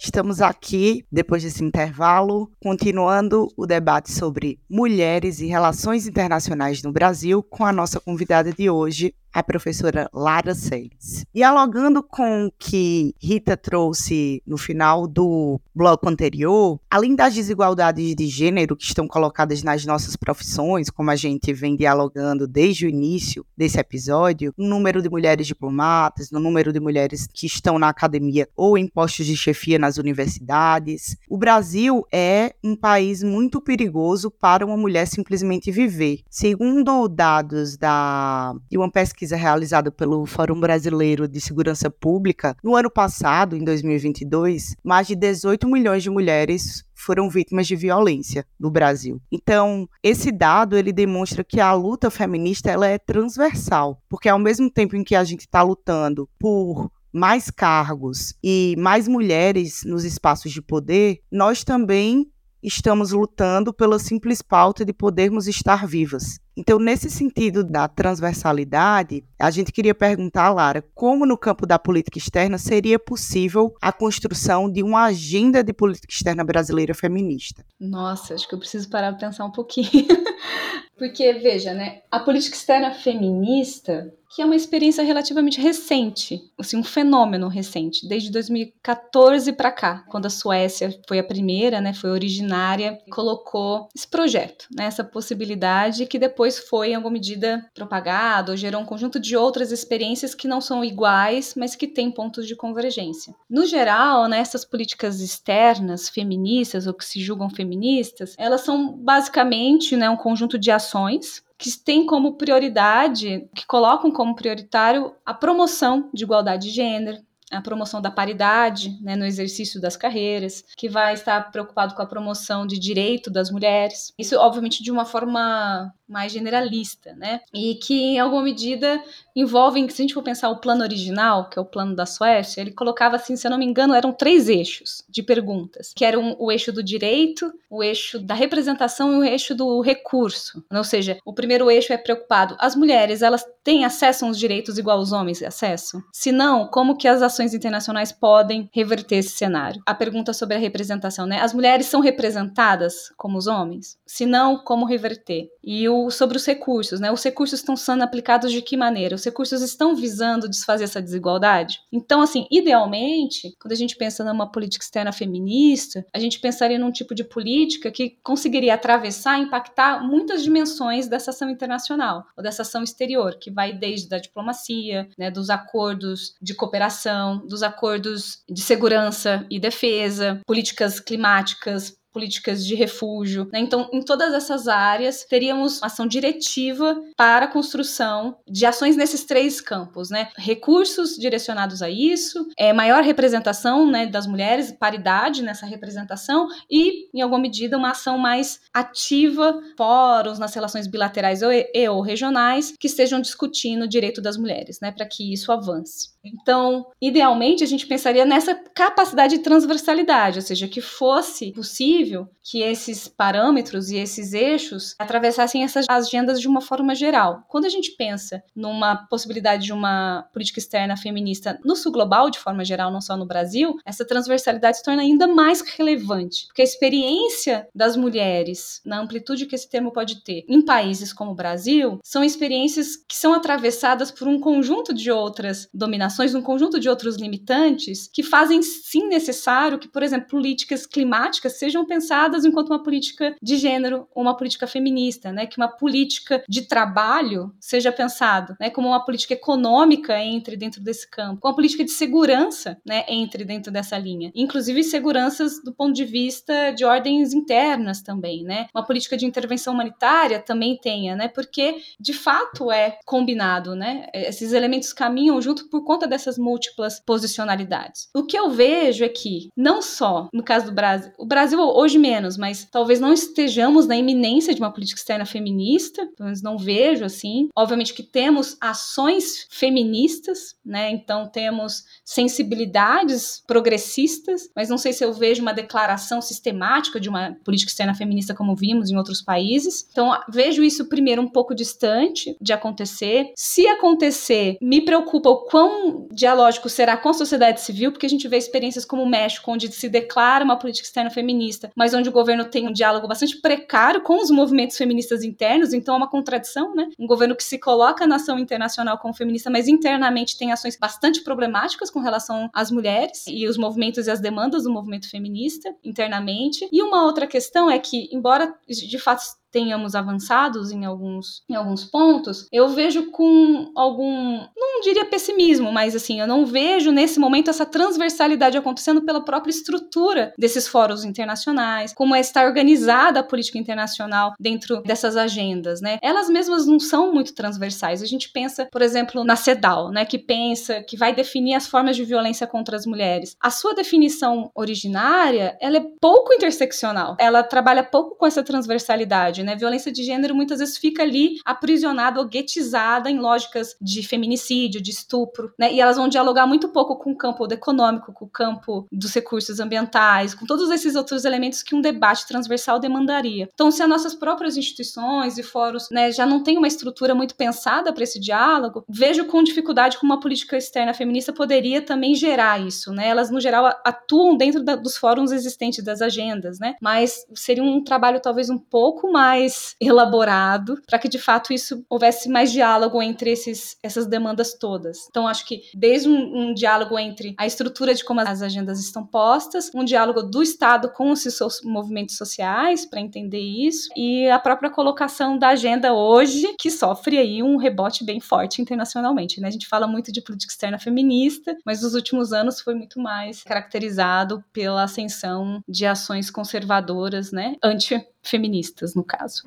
[0.05, 7.41] Estamos aqui, depois desse intervalo, continuando o debate sobre mulheres e relações internacionais no Brasil
[7.41, 11.25] com a nossa convidada de hoje, a professora Lara Seles.
[11.35, 18.27] Dialogando com o que Rita trouxe no final do bloco anterior, além das desigualdades de
[18.27, 23.45] gênero que estão colocadas nas nossas profissões, como a gente vem dialogando desde o início
[23.57, 28.49] desse episódio, no número de mulheres diplomatas, no número de mulheres que estão na academia
[28.55, 34.67] ou em postos de chefia nas universidades, o Brasil é um país muito perigoso para
[34.67, 36.21] uma mulher simplesmente viver.
[36.29, 42.75] Segundo dados da, de uma pesquisa pesquisa realizada pelo Fórum Brasileiro de Segurança Pública, no
[42.75, 48.69] ano passado, em 2022, mais de 18 milhões de mulheres foram vítimas de violência no
[48.69, 49.21] Brasil.
[49.31, 54.69] Então, esse dado ele demonstra que a luta feminista ela é transversal, porque ao mesmo
[54.69, 60.51] tempo em que a gente está lutando por mais cargos e mais mulheres nos espaços
[60.51, 62.27] de poder, nós também
[62.63, 66.41] estamos lutando pela simples pauta de podermos estar vivas.
[66.57, 72.19] Então, nesse sentido da transversalidade, a gente queria perguntar Lara como, no campo da política
[72.19, 77.65] externa, seria possível a construção de uma agenda de política externa brasileira feminista.
[77.81, 80.07] Nossa, acho que eu preciso parar para pensar um pouquinho.
[80.99, 86.83] Porque, veja, né, a política externa feminista que é uma experiência relativamente recente, assim, um
[86.85, 92.99] fenômeno recente, desde 2014 para cá, quando a Suécia foi a primeira, né, foi originária,
[93.11, 98.81] colocou esse projeto, né, essa possibilidade que depois foi em alguma medida propagado, ou gerou
[98.81, 103.35] um conjunto de outras experiências que não são iguais, mas que têm pontos de convergência.
[103.51, 109.95] No geral, né, essas políticas externas feministas ou que se julgam feministas, elas são basicamente,
[109.95, 116.11] né, um conjunto de ações que têm como prioridade, que colocam como prioritário a promoção
[116.13, 117.19] de igualdade de gênero,
[117.53, 122.07] a promoção da paridade né, no exercício das carreiras, que vai estar preocupado com a
[122.07, 124.13] promoção de direito das mulheres.
[124.19, 127.41] Isso, obviamente, de uma forma mais generalista, né?
[127.55, 129.03] E que, em alguma medida,
[129.35, 132.61] envolvem, se a gente for pensar o plano original, que é o plano da Suécia,
[132.61, 136.37] ele colocava assim, se eu não me engano, eram três eixos de perguntas, que eram
[136.39, 140.63] o eixo do direito, o eixo da representação e o eixo do recurso.
[140.71, 144.99] Ou seja, o primeiro eixo é preocupado, as mulheres, elas têm acesso aos direitos igual
[144.99, 146.03] aos homens acesso?
[146.13, 149.83] Se não, como que as ações internacionais podem reverter esse cenário?
[149.85, 151.41] A pergunta sobre a representação, né?
[151.41, 153.99] As mulheres são representadas como os homens?
[154.07, 155.49] Se não, como reverter?
[155.65, 157.11] E o sobre os recursos, né?
[157.11, 159.17] Os recursos estão sendo aplicados de que maneira?
[159.17, 161.81] Os recursos estão visando desfazer essa desigualdade?
[161.93, 166.93] Então, assim, idealmente, quando a gente pensa numa política externa feminista, a gente pensaria num
[166.93, 172.83] tipo de política que conseguiria atravessar, impactar muitas dimensões dessa ação internacional ou dessa ação
[172.83, 179.47] exterior, que vai desde a diplomacia, né, dos acordos de cooperação, dos acordos de segurança
[179.51, 183.49] e defesa, políticas climáticas, políticas de refúgio.
[183.53, 183.61] Né?
[183.61, 189.25] Então, em todas essas áreas, teríamos uma ação diretiva para a construção de ações nesses
[189.25, 190.29] três campos, né?
[190.37, 197.21] Recursos direcionados a isso, é, maior representação né, das mulheres, paridade nessa representação e, em
[197.21, 203.21] alguma medida, uma ação mais ativa, fóruns nas relações bilaterais e, ou regionais que estejam
[203.21, 206.13] discutindo o direito das mulheres, né, para que isso avance.
[206.25, 212.02] Então, idealmente, a gente pensaria nessa capacidade de transversalidade, ou seja, que fosse possível
[212.43, 217.45] que esses parâmetros e esses eixos atravessassem essas agendas de uma forma geral.
[217.49, 222.39] Quando a gente pensa numa possibilidade de uma política externa feminista no sul global, de
[222.39, 226.65] forma geral, não só no Brasil, essa transversalidade se torna ainda mais relevante, porque a
[226.65, 231.99] experiência das mulheres, na amplitude que esse termo pode ter, em países como o Brasil,
[232.03, 237.17] são experiências que são atravessadas por um conjunto de outras dominações, um conjunto de outros
[237.17, 243.37] limitantes que fazem sim necessário que, por exemplo, políticas climáticas sejam pensadas enquanto uma política
[243.43, 245.47] de gênero, uma política feminista, né?
[245.47, 248.71] Que uma política de trabalho seja pensado, né?
[248.71, 253.05] Como uma política econômica entre dentro desse campo, uma política de segurança, né?
[253.09, 258.69] Entre dentro dessa linha, inclusive seguranças do ponto de vista de ordens internas também, né?
[258.75, 261.29] Uma política de intervenção humanitária também tenha, né?
[261.29, 264.07] Porque de fato é combinado, né?
[264.15, 268.09] Esses elementos caminham junto por conta dessas múltiplas posicionalidades.
[268.15, 271.99] O que eu vejo é que não só no caso do Brasil, o Brasil hoje
[271.99, 276.59] menos mas talvez não estejamos na iminência de uma política externa feminista, pelo menos não
[276.59, 277.49] vejo assim.
[277.57, 280.91] Obviamente que temos ações feministas, né?
[280.91, 287.37] Então temos sensibilidades progressistas, mas não sei se eu vejo uma declaração sistemática de uma
[287.45, 289.87] política externa feminista como vimos em outros países.
[289.91, 293.33] Então vejo isso primeiro um pouco distante de acontecer.
[293.37, 298.29] Se acontecer, me preocupa o quão dialógico será com a sociedade civil, porque a gente
[298.29, 302.13] vê experiências como o México, onde se declara uma política externa feminista, mas onde o
[302.13, 306.75] governo tem um diálogo bastante precário com os movimentos feministas internos, então é uma contradição,
[306.75, 306.89] né?
[306.99, 311.23] Um governo que se coloca na ação internacional como feminista, mas internamente tem ações bastante
[311.23, 316.69] problemáticas com relação às mulheres e os movimentos e as demandas do movimento feminista internamente.
[316.73, 319.23] E uma outra questão é que, embora de fato
[319.53, 325.95] tenhamos avançados em alguns, em alguns pontos, eu vejo com algum, não diria pessimismo, mas
[325.95, 331.93] assim, eu não vejo nesse momento essa transversalidade acontecendo pela própria estrutura desses fóruns internacionais,
[331.93, 335.99] como é estar organizada a política internacional dentro dessas agendas, né?
[336.03, 338.03] Elas mesmas não são muito transversais.
[338.03, 341.97] A gente pensa, por exemplo, na CEDAW, né, que pensa que vai definir as formas
[341.97, 343.37] de violência contra as mulheres.
[343.41, 347.17] A sua definição originária, ela é pouco interseccional.
[347.19, 349.57] Ela trabalha pouco com essa transversalidade né?
[349.57, 354.91] Violência de gênero muitas vezes fica ali aprisionada ou guetizada em lógicas de feminicídio, de
[354.91, 355.73] estupro, né?
[355.73, 359.61] E elas vão dialogar muito pouco com o campo econômico, com o campo dos recursos
[359.61, 363.49] ambientais, com todos esses outros elementos que um debate transversal demandaria.
[363.53, 367.35] Então, se as nossas próprias instituições e fóruns, né, já não têm uma estrutura muito
[367.35, 372.61] pensada para esse diálogo, vejo com dificuldade como uma política externa feminista poderia também gerar
[372.61, 373.09] isso, né?
[373.09, 376.75] Elas no geral atuam dentro da, dos fóruns existentes das agendas, né?
[376.81, 381.85] Mas seria um trabalho talvez um pouco mais mais elaborado para que de fato isso
[381.89, 385.07] houvesse mais diálogo entre esses, essas demandas todas.
[385.09, 389.07] Então acho que desde um, um diálogo entre a estrutura de como as agendas estão
[389.07, 394.39] postas, um diálogo do Estado com os seus movimentos sociais para entender isso e a
[394.39, 399.41] própria colocação da agenda hoje que sofre aí um rebote bem forte internacionalmente.
[399.41, 399.49] Né?
[399.49, 403.43] A gente fala muito de política externa feminista, mas nos últimos anos foi muito mais
[403.43, 409.45] caracterizado pela ascensão de ações conservadoras, né, anti feministas, no caso.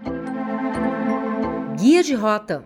[1.78, 2.66] Guia de rota.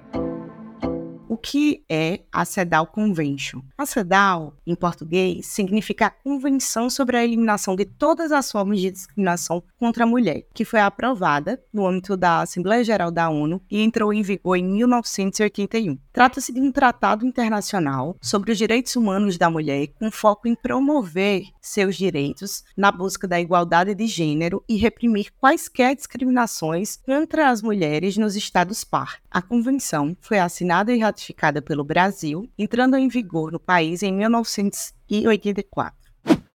[1.27, 3.61] O que é a CEDAW Convention?
[3.77, 9.63] A CEDAW, em português, significa Convenção sobre a Eliminação de Todas as Formas de Discriminação
[9.77, 14.11] contra a Mulher, que foi aprovada no âmbito da Assembleia Geral da ONU e entrou
[14.11, 15.99] em vigor em 1981.
[16.11, 21.43] Trata-se de um tratado internacional sobre os direitos humanos da mulher com foco em promover
[21.69, 28.17] seus direitos na busca da igualdade de gênero e reprimir quaisquer discriminações contra as mulheres
[28.17, 29.19] nos estados par.
[29.29, 35.97] A convenção foi assinada e ratificada pelo Brasil, entrando em vigor no país em 1984.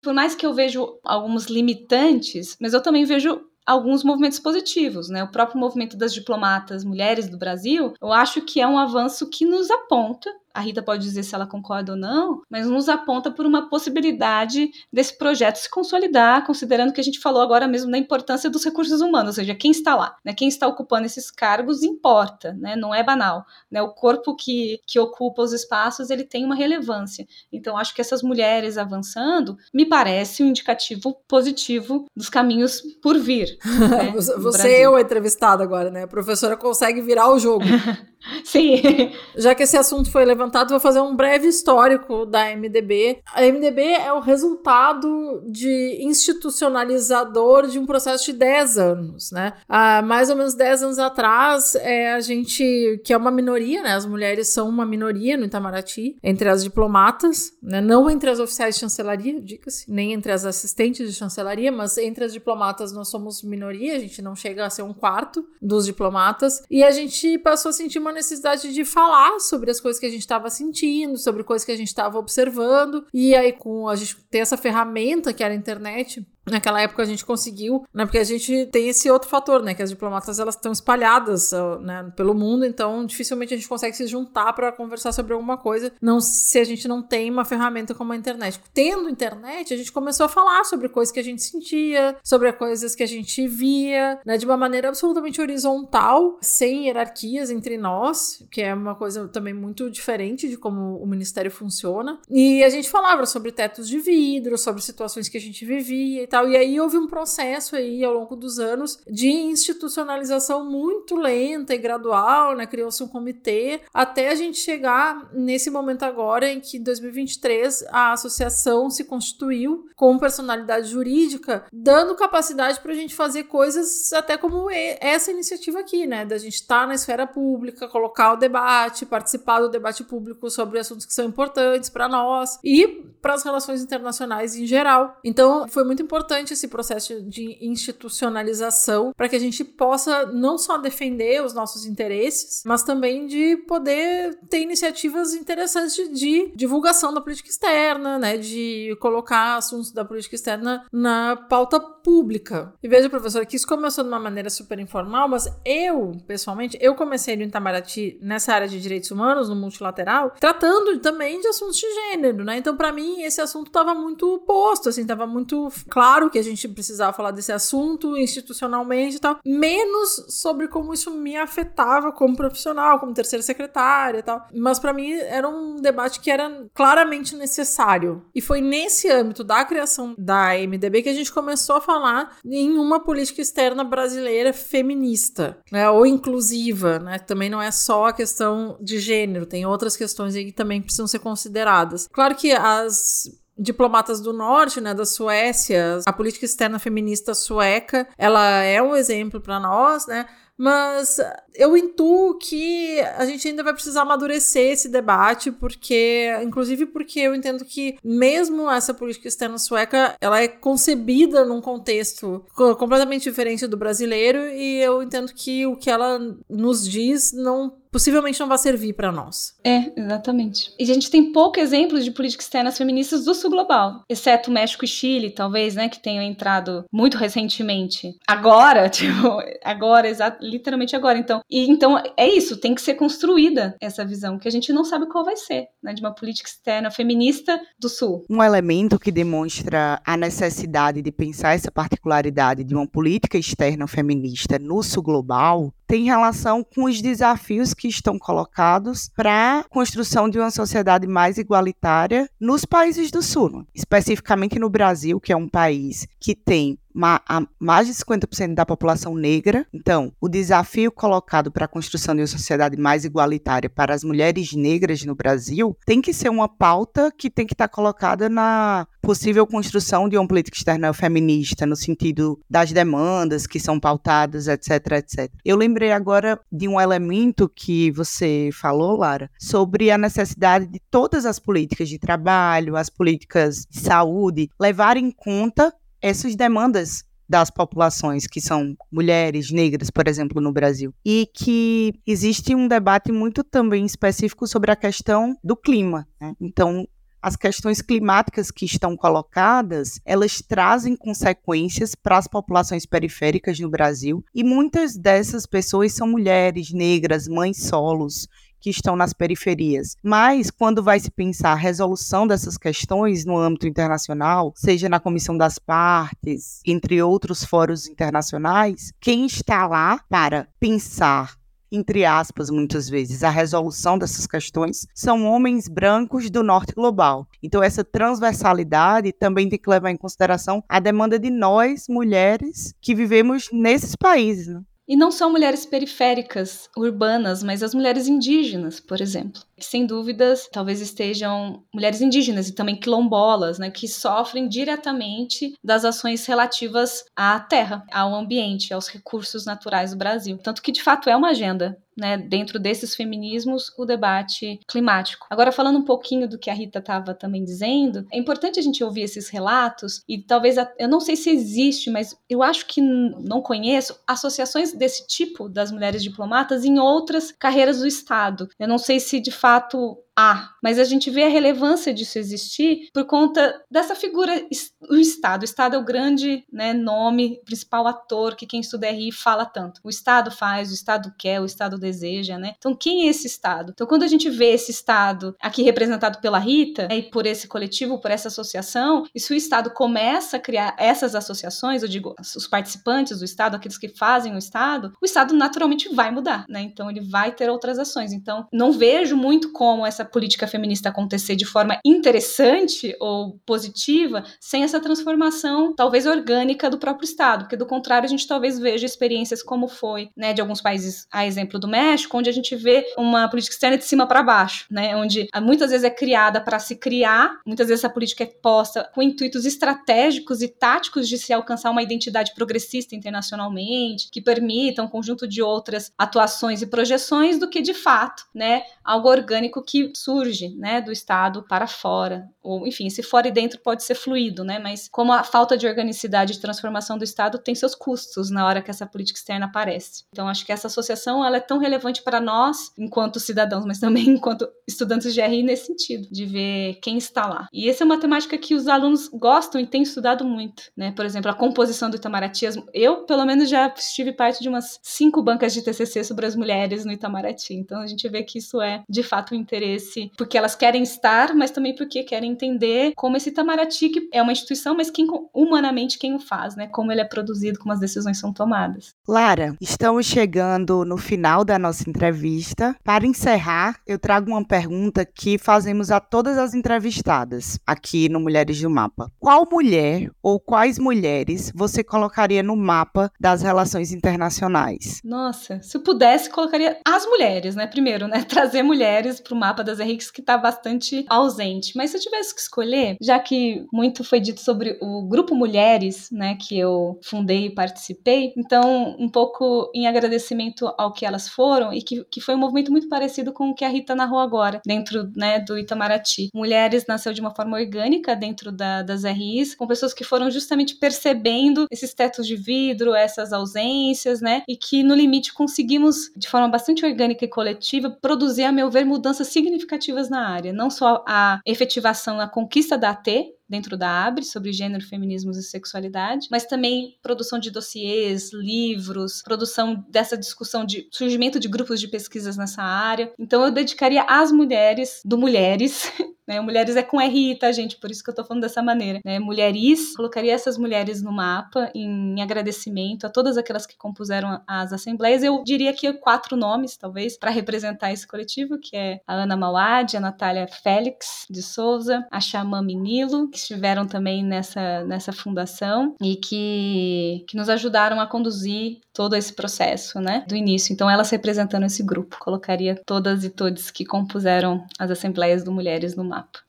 [0.01, 5.23] Por mais que eu vejo alguns limitantes, mas eu também vejo alguns movimentos positivos, né?
[5.23, 9.45] O próprio movimento das diplomatas mulheres do Brasil, eu acho que é um avanço que
[9.45, 13.45] nos aponta a Rita pode dizer se ela concorda ou não, mas nos aponta por
[13.45, 18.49] uma possibilidade desse projeto se consolidar, considerando que a gente falou agora mesmo da importância
[18.49, 22.53] dos recursos humanos, ou seja, quem está lá, né, quem está ocupando esses cargos importa,
[22.53, 26.55] né, não é banal, né, o corpo que, que ocupa os espaços ele tem uma
[26.55, 27.27] relevância.
[27.51, 33.57] Então acho que essas mulheres avançando me parece um indicativo positivo dos caminhos por vir.
[33.93, 36.03] Né, Você é o entrevistado agora, né?
[36.03, 37.65] A professora consegue virar o jogo.
[38.43, 39.11] Sim.
[39.35, 43.19] Já que esse assunto foi levantado, vou fazer um breve histórico da MDB.
[43.33, 49.53] A MDB é o resultado de institucionalizador de um processo de 10 anos, né?
[49.67, 53.93] Há mais ou menos 10 anos atrás, é, a gente, que é uma minoria, né?
[53.93, 57.81] As mulheres são uma minoria no Itamaraty, entre as diplomatas, né?
[57.81, 62.23] Não entre as oficiais de chancelaria, diga-se, nem entre as assistentes de chancelaria, mas entre
[62.23, 66.63] as diplomatas nós somos minoria, a gente não chega a ser um quarto dos diplomatas,
[66.69, 70.09] e a gente passou a sentir uma necessidade de falar sobre as coisas que a
[70.09, 73.05] gente estava sentindo, sobre coisas que a gente estava observando.
[73.13, 77.05] E aí, com a gente ter essa ferramenta que era a internet, Naquela época a
[77.05, 78.05] gente conseguiu, né?
[78.05, 79.73] Porque a gente tem esse outro fator, né?
[79.73, 84.07] Que as diplomatas elas estão espalhadas né, pelo mundo, então dificilmente a gente consegue se
[84.07, 88.11] juntar para conversar sobre alguma coisa, não se a gente não tem uma ferramenta como
[88.11, 88.59] a internet.
[88.73, 92.93] Tendo internet, a gente começou a falar sobre coisas que a gente sentia, sobre coisas
[92.93, 94.37] que a gente via, né?
[94.37, 99.89] De uma maneira absolutamente horizontal, sem hierarquias entre nós, que é uma coisa também muito
[99.89, 102.19] diferente de como o ministério funciona.
[102.29, 106.49] E a gente falava sobre tetos de vidro, sobre situações que a gente vivia tal.
[106.49, 111.77] E aí houve um processo aí ao longo dos anos de institucionalização muito lenta e
[111.77, 112.65] gradual, né?
[112.65, 118.13] Criou-se um comitê até a gente chegar nesse momento agora em que em 2023 a
[118.13, 124.67] associação se constituiu com personalidade jurídica, dando capacidade para a gente fazer coisas até como
[124.71, 126.25] essa iniciativa aqui, né?
[126.25, 130.79] Da gente estar tá na esfera pública, colocar o debate, participar do debate público sobre
[130.79, 132.87] assuntos que são importantes para nós e
[133.21, 135.19] para as relações internacionais em geral.
[135.23, 140.57] Então, foi muito importante importante esse processo de institucionalização para que a gente possa não
[140.57, 147.13] só defender os nossos interesses, mas também de poder ter iniciativas interessantes de, de divulgação
[147.13, 152.73] da política externa, né, de colocar assuntos da política externa na pauta pública.
[152.81, 156.95] E veja, professor, que isso começou de uma maneira super informal, mas eu, pessoalmente, eu
[156.95, 161.87] comecei no Itamaraty nessa área de direitos humanos, no multilateral, tratando também de assuntos de
[161.93, 162.57] gênero, né?
[162.57, 166.43] Então, para mim, esse assunto estava muito posto, assim, estava muito claro claro que a
[166.43, 172.35] gente precisava falar desse assunto institucionalmente e tal, menos sobre como isso me afetava como
[172.35, 174.45] profissional, como terceira secretária e tal.
[174.53, 178.23] Mas para mim era um debate que era claramente necessário.
[178.35, 182.77] E foi nesse âmbito da criação da MDB que a gente começou a falar em
[182.77, 187.17] uma política externa brasileira feminista, né, ou inclusiva, né?
[187.17, 191.07] Também não é só a questão de gênero, tem outras questões aí que também precisam
[191.07, 192.07] ser consideradas.
[192.11, 193.23] Claro que as
[193.57, 199.39] diplomatas do norte, né, da Suécia, a política externa feminista sueca, ela é um exemplo
[199.39, 200.25] para nós, né?
[200.55, 201.17] Mas
[201.55, 207.33] eu intuo que a gente ainda vai precisar amadurecer esse debate, porque, inclusive porque eu
[207.33, 213.75] entendo que mesmo essa política externa sueca, ela é concebida num contexto completamente diferente do
[213.75, 218.93] brasileiro, e eu entendo que o que ela nos diz não possivelmente não vai servir
[218.93, 219.53] para nós.
[219.63, 220.73] É, exatamente.
[220.79, 224.83] E a gente tem pouco exemplos de políticas externas feministas do sul global, exceto México
[224.83, 228.17] e Chile, talvez, né, que tenham entrado muito recentemente.
[228.27, 230.07] Agora, tipo, agora,
[230.41, 231.19] literalmente agora.
[231.19, 234.83] Então, e então é isso, tem que ser construída essa visão que a gente não
[234.83, 238.25] sabe qual vai ser, né, de uma política externa feminista do sul.
[238.27, 244.57] Um elemento que demonstra a necessidade de pensar essa particularidade de uma política externa feminista
[244.57, 250.39] no sul global tem relação com os desafios que estão colocados para a construção de
[250.39, 256.07] uma sociedade mais igualitária nos países do Sul, especificamente no Brasil, que é um país
[256.19, 259.65] que tem mais de 50% da população negra.
[259.73, 264.53] Então, o desafio colocado para a construção de uma sociedade mais igualitária para as mulheres
[264.53, 268.87] negras no Brasil tem que ser uma pauta que tem que estar tá colocada na
[269.01, 274.69] possível construção de uma política externa feminista, no sentido das demandas que são pautadas, etc,
[274.93, 275.31] etc.
[275.43, 281.25] Eu lembrei agora de um elemento que você falou, Lara, sobre a necessidade de todas
[281.25, 285.73] as políticas de trabalho, as políticas de saúde, levarem em conta
[286.03, 290.93] essas demandas das populações que são mulheres, negras, por exemplo, no Brasil.
[291.03, 296.05] E que existe um debate muito também específico sobre a questão do clima.
[296.19, 296.35] Né?
[296.39, 296.85] Então,
[297.21, 304.21] as questões climáticas que estão colocadas, elas trazem consequências para as populações periféricas no Brasil,
[304.35, 308.27] e muitas dessas pessoas são mulheres, negras, mães solos,
[308.63, 309.97] que estão nas periferias.
[310.01, 315.37] Mas, quando vai se pensar a resolução dessas questões no âmbito internacional, seja na Comissão
[315.37, 321.35] das Partes, entre outros fóruns internacionais, quem está lá para pensar
[321.75, 327.27] entre aspas, muitas vezes, a resolução dessas questões são homens brancos do norte global.
[327.41, 332.93] Então, essa transversalidade também tem que levar em consideração a demanda de nós, mulheres, que
[332.93, 334.49] vivemos nesses países.
[334.49, 334.61] Né?
[334.87, 339.41] E não são mulheres periféricas, urbanas, mas as mulheres indígenas, por exemplo.
[339.55, 345.85] Que sem dúvidas talvez estejam mulheres indígenas e também quilombolas, né, que sofrem diretamente das
[345.85, 350.37] ações relativas à terra, ao ambiente, aos recursos naturais do Brasil.
[350.37, 355.27] Tanto que de fato é uma agenda né, dentro desses feminismos, o debate climático.
[355.29, 358.83] Agora, falando um pouquinho do que a Rita estava também dizendo, é importante a gente
[358.83, 363.41] ouvir esses relatos e talvez, eu não sei se existe, mas eu acho que não
[363.41, 368.47] conheço associações desse tipo das mulheres diplomatas em outras carreiras do Estado.
[368.59, 372.89] Eu não sei se de fato há, mas a gente vê a relevância disso existir
[372.93, 374.45] por conta dessa figura,
[374.89, 375.41] o Estado.
[375.41, 379.81] O Estado é o grande né, nome, principal ator que quem estuda RI fala tanto.
[379.83, 382.53] O Estado faz, o Estado quer, o Estado deseja, né?
[382.57, 383.71] Então, quem é esse Estado?
[383.73, 387.47] Então, quando a gente vê esse Estado aqui representado pela Rita né, e por esse
[387.47, 392.15] coletivo, por essa associação, e se o Estado começa a criar essas associações, eu digo,
[392.19, 396.61] os participantes do Estado, aqueles que fazem o Estado, o Estado naturalmente vai mudar, né?
[396.61, 398.13] Então, ele vai ter outras ações.
[398.13, 404.23] Então, não vejo muito como essa essa política feminista acontecer de forma interessante ou positiva
[404.39, 408.85] sem essa transformação, talvez orgânica, do próprio Estado, porque do contrário a gente talvez veja
[408.85, 412.85] experiências como foi, né, de alguns países, a exemplo do México, onde a gente vê
[412.97, 416.75] uma política externa de cima para baixo, né, onde muitas vezes é criada para se
[416.75, 421.71] criar, muitas vezes essa política é posta com intuitos estratégicos e táticos de se alcançar
[421.71, 427.61] uma identidade progressista internacionalmente, que permita um conjunto de outras atuações e projeções do que
[427.61, 433.01] de fato, né, algo orgânico que surge, né, do Estado para fora, ou enfim, se
[433.01, 436.97] fora e dentro pode ser fluido, né, mas como a falta de organicidade e transformação
[436.97, 440.03] do Estado tem seus custos na hora que essa política externa aparece.
[440.11, 444.09] Então acho que essa associação ela é tão relevante para nós enquanto cidadãos, mas também
[444.11, 447.47] enquanto estudantes de RI nesse sentido, de ver quem está lá.
[447.53, 450.91] E essa é uma temática que os alunos gostam e têm estudado muito, né?
[450.91, 452.45] Por exemplo, a composição do Itamaraty.
[452.73, 456.85] Eu, pelo menos, já estive parte de umas cinco bancas de TCC sobre as mulheres
[456.85, 457.53] no Itamaraty.
[457.53, 461.33] Então a gente vê que isso é de fato um interesse, porque elas querem estar,
[461.33, 465.97] mas também porque querem entender como esse Itamaraty, que é uma instituição, mas quem humanamente
[465.97, 466.67] quem o faz, né?
[466.67, 468.93] Como ele é produzido, como as decisões são tomadas.
[469.07, 472.75] Lara, estamos chegando no final da nossa entrevista.
[472.83, 478.59] Para encerrar, eu trago uma pergunta que fazemos a todas as entrevistadas aqui no Mulheres
[478.61, 479.11] do Mapa.
[479.19, 484.99] Qual mulher ou quais mulheres você colocaria no mapa das relações internacionais?
[485.03, 487.67] Nossa, se eu pudesse, colocaria as mulheres, né?
[487.67, 488.23] Primeiro, né?
[488.27, 491.75] Trazer mulheres para o mapa das Henriques que está bastante ausente.
[491.75, 496.09] Mas se eu tivesse que escolher, já que muito foi dito sobre o grupo Mulheres,
[496.11, 501.73] né, que eu fundei e participei, então um pouco em agradecimento ao que elas foram
[501.73, 504.61] e que, que foi um movimento muito parecido com o que a Rita narrou agora,
[504.65, 506.29] dentro né, do Itamaraty.
[506.33, 510.75] Mulheres nasceu de uma forma orgânica dentro da, das RIs, com pessoas que foram justamente
[510.75, 516.47] percebendo esses tetos de vidro, essas ausências, né, e que no limite conseguimos, de forma
[516.47, 521.39] bastante orgânica e coletiva, produzir, a meu ver, mudanças significativas na área, não só a
[521.45, 523.07] efetivação na conquista da AT,
[523.53, 529.85] dentro da ABRE sobre gênero, feminismos e sexualidade, mas também produção de dossiês, livros, produção
[529.87, 533.13] dessa discussão de surgimento de grupos de pesquisas nessa área.
[533.19, 535.91] Então eu dedicaria às mulheres do Mulheres
[536.27, 536.39] Né?
[536.39, 537.77] Mulheres é com RI, tá, gente?
[537.77, 538.99] Por isso que eu tô falando dessa maneira.
[539.03, 539.19] Né?
[539.19, 545.23] Mulheris, colocaria essas mulheres no mapa em agradecimento a todas aquelas que compuseram as assembleias.
[545.23, 549.97] Eu diria que quatro nomes, talvez, para representar esse coletivo, que é a Ana Mauad,
[549.97, 556.15] a Natália Félix de Souza, a Xamã Minilo, que estiveram também nessa, nessa fundação e
[556.15, 560.73] que, que nos ajudaram a conduzir todo esse processo, né, do início.
[560.73, 565.95] Então, elas representando esse grupo, colocaria todas e todos que compuseram as assembleias do Mulheres
[565.95, 566.39] no mapa.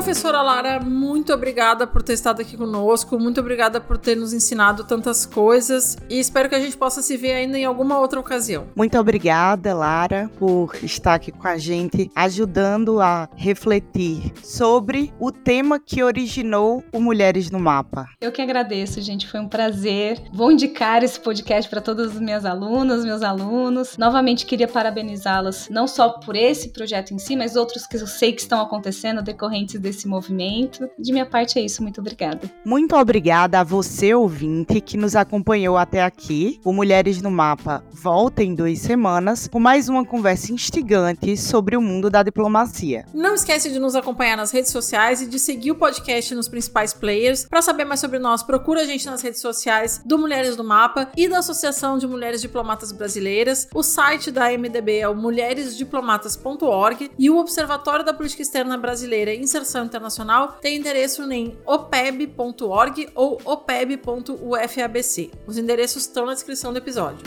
[0.00, 4.82] Professora Lara, muito obrigada por ter estado aqui conosco, muito obrigada por ter nos ensinado
[4.84, 8.68] tantas coisas e espero que a gente possa se ver ainda em alguma outra ocasião.
[8.74, 15.78] Muito obrigada, Lara, por estar aqui com a gente, ajudando a refletir sobre o tema
[15.78, 18.08] que originou o Mulheres no Mapa.
[18.22, 20.18] Eu que agradeço, gente, foi um prazer.
[20.32, 23.98] Vou indicar esse podcast para todas as minhas alunas, meus alunos.
[23.98, 28.32] Novamente queria parabenizá-las não só por esse projeto em si, mas outros que eu sei
[28.32, 30.88] que estão acontecendo decorrentes desse desse movimento.
[30.98, 32.50] De minha parte é isso, muito obrigada.
[32.64, 36.60] Muito obrigada a você, ouvinte, que nos acompanhou até aqui.
[36.64, 41.82] O Mulheres no Mapa volta em duas semanas com mais uma conversa instigante sobre o
[41.82, 43.04] mundo da diplomacia.
[43.12, 46.94] Não esquece de nos acompanhar nas redes sociais e de seguir o podcast nos principais
[46.94, 47.46] players.
[47.48, 51.10] Para saber mais sobre nós, procura a gente nas redes sociais do Mulheres no Mapa
[51.16, 53.68] e da Associação de Mulheres Diplomatas Brasileiras.
[53.74, 59.79] O site da MDB é o mulheresdiplomatas.org e o Observatório da Política Externa Brasileira Inserção
[59.84, 65.30] Internacional tem endereço em opeb.org ou opeb.ufabc.
[65.46, 67.26] Os endereços estão na descrição do episódio.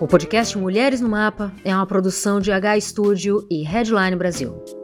[0.00, 4.77] O podcast Mulheres no Mapa é uma produção de H Studio e Headline Brasil.